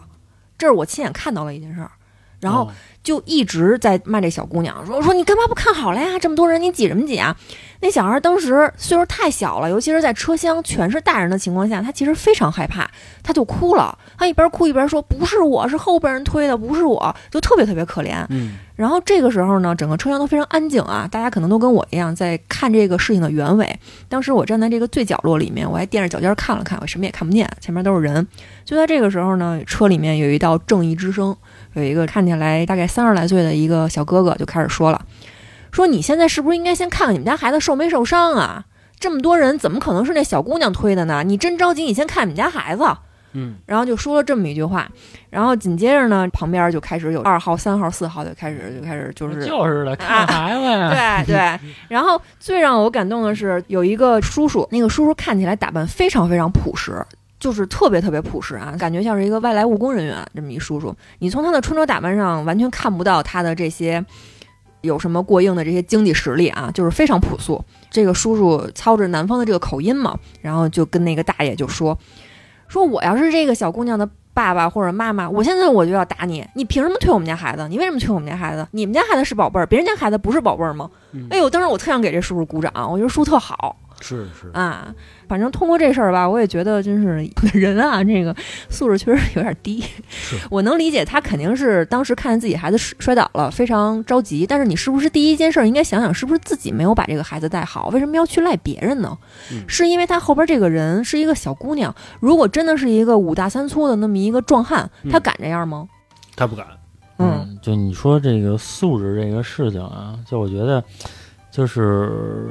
[0.58, 1.90] 这是我亲眼看到的一件事儿。
[2.40, 2.72] 然后哦
[3.02, 6.20] 就一直在骂这小姑娘，说说你干嘛不看好了呀？
[6.20, 7.36] 这么多人，你挤什么挤啊？
[7.82, 12.90] 那小孩当时岁数太小了，尤其是在车厢全是大人的情况下，他其实非常害怕，
[13.24, 13.98] 他就哭了。
[14.18, 18.26] 他一边哭一边说：“不是我，是后边人推的，不是我。”就特别特别可怜。
[18.30, 23.78] 嗯然后这个时候呢，整个车厢都非常安静啊，大家可能都跟我一样在看这个事情的原委。
[24.08, 28.26] 当时我站在这个最角落里面，我还垫着脚尖看了看，我什么也看不见，前面都是人。
[28.64, 31.36] 就在这个时候呢，车里面有一道正义之声，
[31.74, 35.01] 有一个看起来大概三十来岁的一个小哥哥就开始说了，
[35.72, 38.65] 说你现在是不是应该先看看你们家孩子受没受伤啊？
[38.99, 41.24] 这么多人，怎么可能是那小姑娘推的呢？
[41.24, 42.84] 你真着急，你先看你们家孩子。
[43.32, 44.89] 嗯然后就说了这么一句话，
[45.30, 51.22] 然后紧接着呢，旁边就开始有二号、三号、四号就开始就开始就是就是的，看孩子呀。
[51.24, 57.05] 对对，然后最让我感动的是有一个叔叔，那个叔叔看起来打扮非常非常朴实，
[57.40, 60.94] 就是特别特别朴实啊，感觉像是一个外来务工人员这么一叔叔。
[61.20, 64.04] 你从他的穿着打扮上完全看不到他的这些
[64.82, 67.64] 有什么过硬的这些经济实力啊，就是非常朴素。
[67.90, 71.98] 这个叔叔操着南方的这个口音嘛，然后就跟那个大爷就说
[72.68, 76.46] ：“说我要是这个小姑娘的爸爸或者妈妈，我现在我就要打你！
[76.54, 77.68] 你凭什么推我们家孩子？
[77.70, 78.66] 你为什么推我们家孩子？
[78.72, 83.76] 你们家孩子是宝贝儿，别人家孩子不是宝贝儿吗？”嗯哎呦，当时我特想给这叔叔鼓掌，我觉得叔叔特好。
[84.02, 84.93] 是是，啊，
[85.28, 88.36] 反正通过这事儿吧，我也觉得真是 人啊，这个
[88.70, 89.84] 素质确实有点低。
[90.50, 94.45] 我能理解他肯定是当时看见自己孩子摔摔倒了，非常着急。
[94.47, 97.89] 但是你是不是第一件事儿应该想想，是不是自己没有把这个孩子带好？
[97.89, 99.18] 为什么要去赖别人呢？
[99.52, 105.88] 嗯是因为他后边这个人是一个小姑娘，如果真的是一个五大三粗的那么一个壮汉，他嗯敢这样吗？
[106.36, 106.66] 他不敢。
[107.22, 110.82] 嗯，就你说这个素质这个事情啊，就我觉得，
[111.52, 112.47] 就是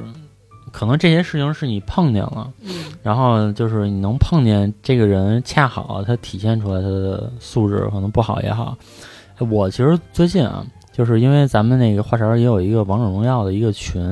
[0.73, 8.77] 可能这些事情是你碰见了，嗯然后就是你能碰见这个人，恰好他体现出来他的素质可能不好也好。
[9.39, 14.03] 我其实最近啊，就是因为咱们那个话茬儿也有一个王者荣耀的一个群，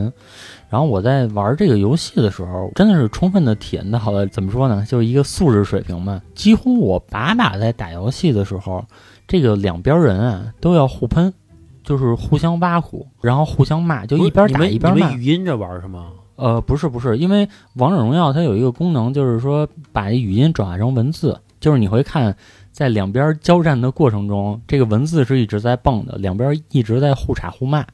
[0.68, 6.22] 然后我在玩这个游戏的时候，真的是充分的体验到了怎么说呢，就是一个素质水平嘛。
[6.34, 8.84] 几乎我把把在打游戏的时候，
[9.26, 11.34] 这个两边人啊都要互喷，
[11.82, 15.20] 就是互相挖苦，然后互相骂，就一边打一边骂你们。
[15.20, 16.06] 语音着玩是吗？
[16.36, 22.36] 呃，不是不是，因为王者荣耀它有一个功能，就是说把语音转化成文字，就是你会看
[22.70, 27.84] 在两边交战的过程中，这个文字是一直在蹦的，两边一直在互插互骂。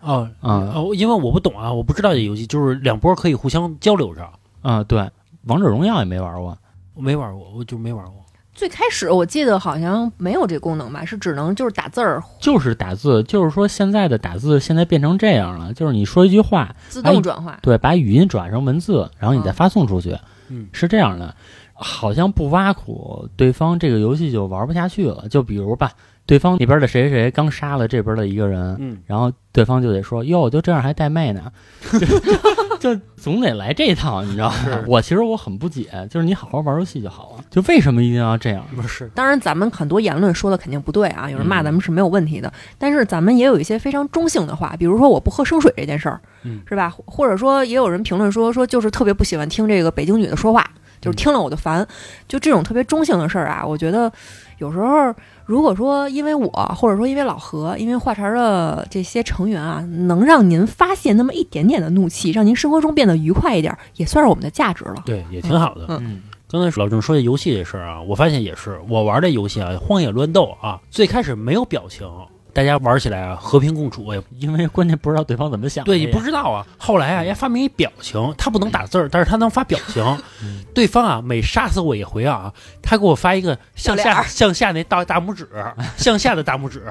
[0.00, 4.26] 哦嗯哦，因为我不懂啊，我不知道这游戏，就是两波可以互相交流着。
[4.62, 5.10] 啊、对，
[5.44, 6.56] 王者荣耀也没玩过。
[6.94, 8.14] 我没玩过，我就没玩过。
[8.60, 17.58] 最开始我记得好像没有这功能吧，是只能就是打字儿就是打字，就是说现在的打字现在变成这样了，就是你说一句话，自动转化。
[17.62, 20.14] 对，把语音转成文字，然后你再嗯发送出去，
[20.50, 21.34] 嗯是这样的。
[21.72, 25.24] 好像不挖苦对方，这个游戏就玩不下去了。
[25.30, 25.92] 就比如吧，
[26.26, 31.50] 对方那边的谁谁谁刚杀了这边的一个人，嗯，然后对方就得说：“哟，就这样还带妹呢，
[32.80, 34.56] 就就总得来这套，你知道吗？”
[34.88, 38.64] 我其实我很不解，就是你好好玩游戏就好了，就为什么一定要这样？
[38.74, 42.52] 不是，当然，咱们很多言论说的肯定不对啊，有人骂嗯咱们是没有问题的。
[42.78, 46.92] 但是咱们也有一些非常中性的话，比如说我不喝生水这件事儿，嗯是吧？
[47.04, 50.68] 或者说也有人评论说说就是特别不喜欢听这个北京女的说话，
[51.00, 51.86] 就是听了我就烦。
[52.26, 54.10] 就这种特别中性的事儿啊，我觉得
[54.58, 55.14] 有时候
[55.50, 65.02] 如果说因为我，或者说因为老何，因为话茬儿的这些成员啊，能让您发泄那么一点点的怒气，让您生活中变得愉快一点，也算是我们的价值了。
[65.04, 65.86] 对，也挺好的。
[65.88, 72.08] 嗯嗯刚才老郑说这游戏这事儿啊，我发现也是，我玩这游戏啊，荒野乱斗啊，最开始没有表情，
[72.52, 75.86] 大家玩起来啊和平共处，也因为关键不知道对方怎么想的。
[75.86, 76.66] 对你不知道啊。
[76.78, 80.04] 后来啊，人家发明一表情，他不能打字儿，但是他能发表情。
[80.42, 85.48] 嗯对方啊，每杀死我一回啊，他给我发一个向下向下那大大拇指，
[85.96, 86.82] 向下的大拇指，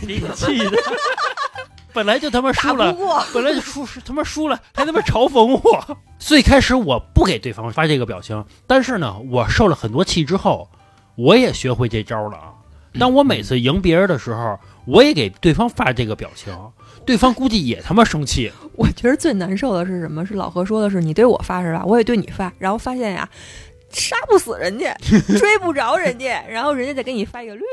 [0.00, 0.78] 给你气的。
[1.92, 2.92] 本来就他妈输了
[3.32, 5.98] 本来就输，他妈输了，还他妈嘲讽我。
[6.18, 10.68] 最开始我不给对方发这个表情，但是呢，我受了很多气之后，
[11.14, 12.50] 我也学会这招了啊。
[12.98, 16.52] 当我每次赢别人的时候，我也给对方发这个表情，
[17.06, 18.50] 对方估计也他妈生气。
[18.76, 20.24] 我觉得最难受的是什么？
[20.26, 21.84] 是老何说的是你对我发是吧？
[21.86, 23.28] 我也对你发，然后发现呀，
[23.90, 24.94] 杀不死人家，
[25.38, 27.62] 追不着人家，然后人家再给你发一个绿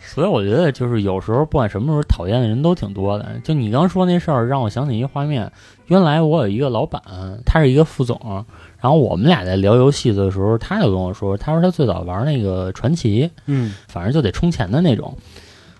[0.00, 3.40] 所以我觉得就是有时候不管什么时候讨厌的人都挺多的。
[3.42, 5.50] 就你刚说那事儿，让我想起一个画面。
[5.86, 7.02] 原来我有一个老板，
[7.46, 8.44] 他是一个副总，
[8.82, 15.16] 然后我们俩在聊游戏的时候，他就跟我说，他说他最早玩那个传奇，嗯反正就得充钱的那种。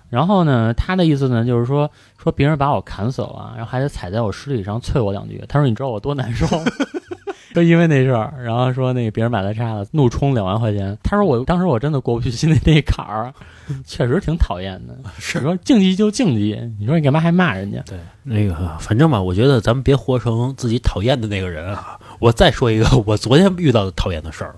[0.08, 5.42] 然后呢，他的意思呢就是说，说别人把我砍死了，然后还得踩在我尸体上啐我两句。
[5.48, 6.46] 他说你知道我多难受？
[7.54, 10.96] 就因为那事儿，然后说那个别人买的叉子怒充两万块钱。
[11.02, 13.32] 他说我当时我真的过不去心里那坎儿，
[13.84, 14.96] 确实挺讨厌的。
[15.18, 17.80] 是你说竞技就竞技，你说你干嘛还骂人家？
[17.86, 21.98] 对，那个反正吧，我觉得咱们别活成自己讨厌的那个人啊。
[22.18, 24.56] 我再说一个我昨天遇到的讨厌的事儿。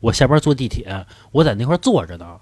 [0.00, 2.36] 我下班坐地铁，我在那块儿坐着呢，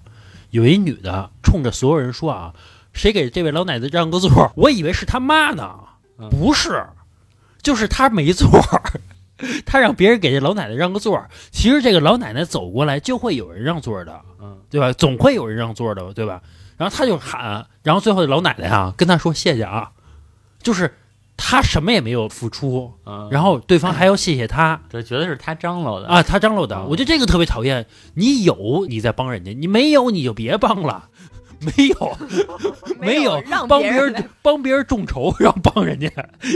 [0.51, 2.53] 有一女的冲着所有人说啊
[2.93, 5.73] ：“谁给这位老奶奶让个座儿？”我以为是他妈呢，
[6.19, 6.85] 嗯不是，
[7.61, 8.81] 就是他没座儿。
[9.65, 14.91] 他让别人给这老奶奶让个座儿，其实这个老奶奶走过来就会有人让座儿的，嗯，对吧？
[14.93, 16.41] 总会有人让座的，对吧？
[16.77, 19.91] 然后他就喊，然后最后老奶奶啊跟他说谢谢啊，
[20.61, 20.93] 就是
[21.37, 26.07] 他什么也没有付出，嗯然后对方还要谢谢他就觉得是他张罗的。
[26.07, 27.85] 啊，他张罗的，嗯我觉得这个特别讨厌。
[28.13, 31.09] 你有你在帮人家，你没有你就别帮了。
[31.75, 32.17] 没有，
[32.99, 36.09] 没有让帮别别人 帮别人众筹，然后帮人家，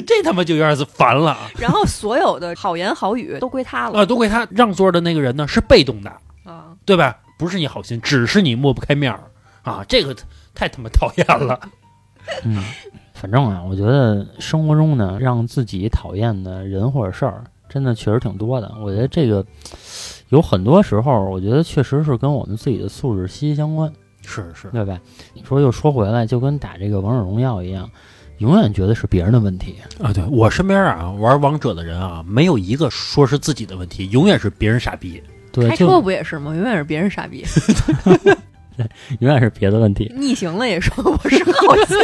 [0.05, 1.49] 这他妈就有点子烦了啊！
[1.57, 6.09] 然后所有的好言好语都归他了啊，都归他让座的那个人呢是被动的，
[6.43, 6.67] 啊！
[6.85, 7.17] 对吧？
[7.37, 9.23] 不是你好心，只是你抹不开面儿
[9.63, 9.83] 啊！
[9.87, 10.15] 这个
[10.53, 11.59] 太他妈讨厌了。
[12.43, 12.63] 嗯，
[13.13, 18.71] 反正啊，我觉得生活中呢，让自己讨厌的人或者事儿，真的确实挺多的。
[18.81, 19.45] 我觉得这个
[20.29, 23.91] 有很多时候，我觉得确实是跟我们自己的素质息息相关，
[24.29, 24.99] 是是，对吧？
[25.33, 27.89] 你说又说回来，就跟打这个王者荣耀一样，
[28.37, 29.75] 永远觉得是别人的问题。
[30.01, 35.21] 啊，对我身边啊玩王者的人啊，没有一个说是自己的问题，永远是别人傻逼。
[35.51, 36.55] 对，开车不也是吗？
[36.55, 37.43] 永远是别人傻逼，
[39.19, 40.13] 永远是别的问题。
[40.15, 41.97] 逆行了也说我是好心。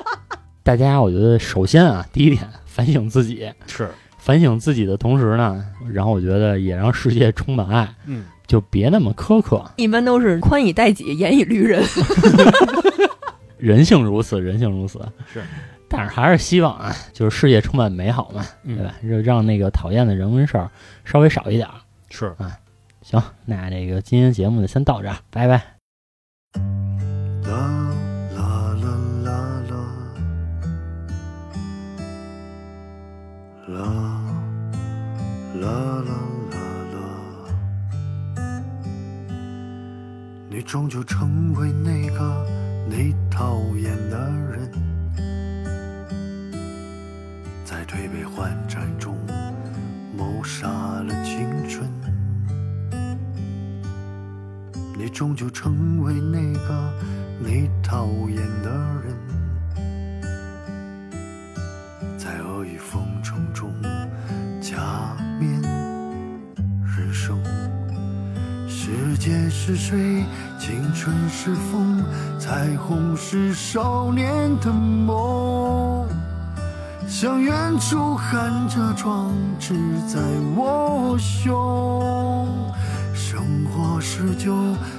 [0.64, 3.90] 大家，我觉得首先啊，第一点反省自己，是，
[4.28, 9.64] 反省自己的同时呢，然后我觉得也让世界充满爱，嗯，就别那么苛刻。
[9.76, 11.82] 一般都是宽以待己，严以律人。
[13.56, 15.00] 人性如此，人性如此。
[15.32, 15.42] 是，
[15.88, 18.94] 但是还是希望啊，就是世界充满美好嘛，嗯对吧？
[19.00, 20.70] 就让那个讨厌的人跟事儿
[21.06, 21.72] 稍微少一点儿。
[22.10, 22.36] 是，
[23.00, 25.54] 行，那这个今天节目呢，先到这儿，拜拜。
[27.44, 27.54] 啦
[28.36, 28.84] 啦啦
[29.24, 29.32] 啦
[33.70, 34.07] 啦，啦
[40.58, 42.44] 你终究成为那个
[42.90, 44.18] 你讨厌的
[44.50, 44.68] 人，
[47.64, 49.16] 在推杯换盏中
[50.16, 51.88] 谋杀了青春。
[54.98, 56.92] 你终究成为那个
[57.38, 58.68] 你讨厌的
[59.04, 59.14] 人，
[62.18, 63.72] 在阿谀奉承中
[64.60, 65.62] 假面
[66.82, 67.38] 人生。
[68.88, 70.24] 世界是水，
[70.58, 72.02] 青春是风，
[72.38, 76.06] 彩虹是少年的梦。
[77.06, 79.30] 向远处喊着壮
[79.60, 79.74] 志
[80.08, 80.18] 在
[80.56, 82.48] 我胸。
[83.12, 84.54] 生活是酒，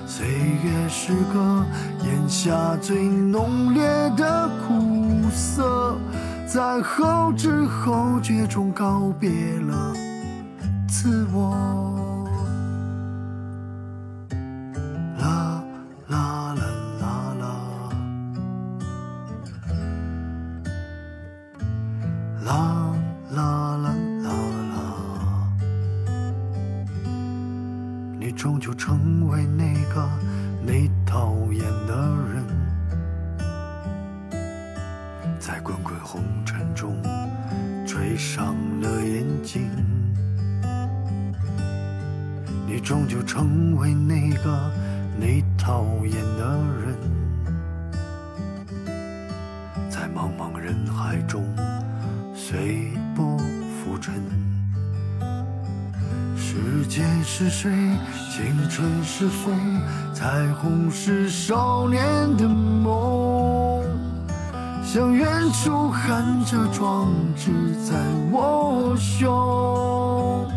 [0.06, 1.66] 岁月是歌，
[2.06, 3.82] 咽下最浓烈
[4.16, 5.98] 的苦涩，
[6.46, 9.32] 在后知后觉中告别
[9.62, 9.94] 了
[10.88, 11.89] 自我。
[35.40, 37.02] 在滚滚红尘中
[37.88, 39.70] 吹上了眼睛。
[42.68, 44.72] 你终究成为那个
[45.18, 46.96] 你讨厌的人，
[49.90, 51.44] 在茫茫人海中
[52.36, 54.14] 随波浮沉。
[56.36, 57.72] 世界是水，
[58.32, 59.82] 青春是风，
[60.14, 62.04] 彩虹是少年
[62.38, 63.79] 的梦。
[64.92, 67.96] 向远处喊着壮志在
[68.32, 70.48] 我胸。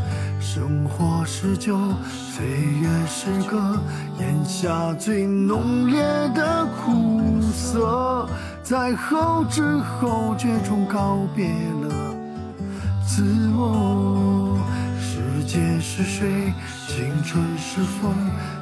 [0.40, 1.76] 生活是酒，
[2.08, 2.46] 岁
[2.80, 3.78] 月是歌，
[4.18, 6.00] 咽下最浓烈
[6.34, 8.26] 的苦涩，
[8.62, 11.48] 在后知后觉中告别
[11.82, 12.14] 了
[13.06, 13.22] 自
[13.54, 14.58] 我。
[14.98, 16.54] 世界是水，
[16.88, 18.14] 青春是风，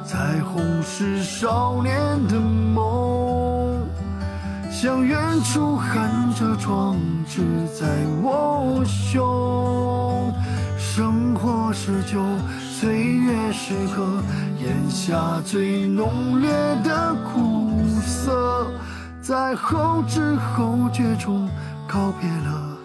[0.05, 1.95] 彩虹是少年
[2.27, 3.60] 的梦。
[4.81, 7.85] 向远处喊着壮志在
[8.23, 10.33] 我胸。
[10.75, 12.19] 生活是酒，
[12.59, 14.23] 岁月是歌，
[14.59, 16.49] 咽下最浓烈
[16.83, 18.71] 的苦涩，
[19.21, 21.47] 在后知后觉中
[21.87, 22.75] 告别了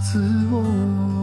[0.00, 0.22] 自
[0.52, 1.15] 我。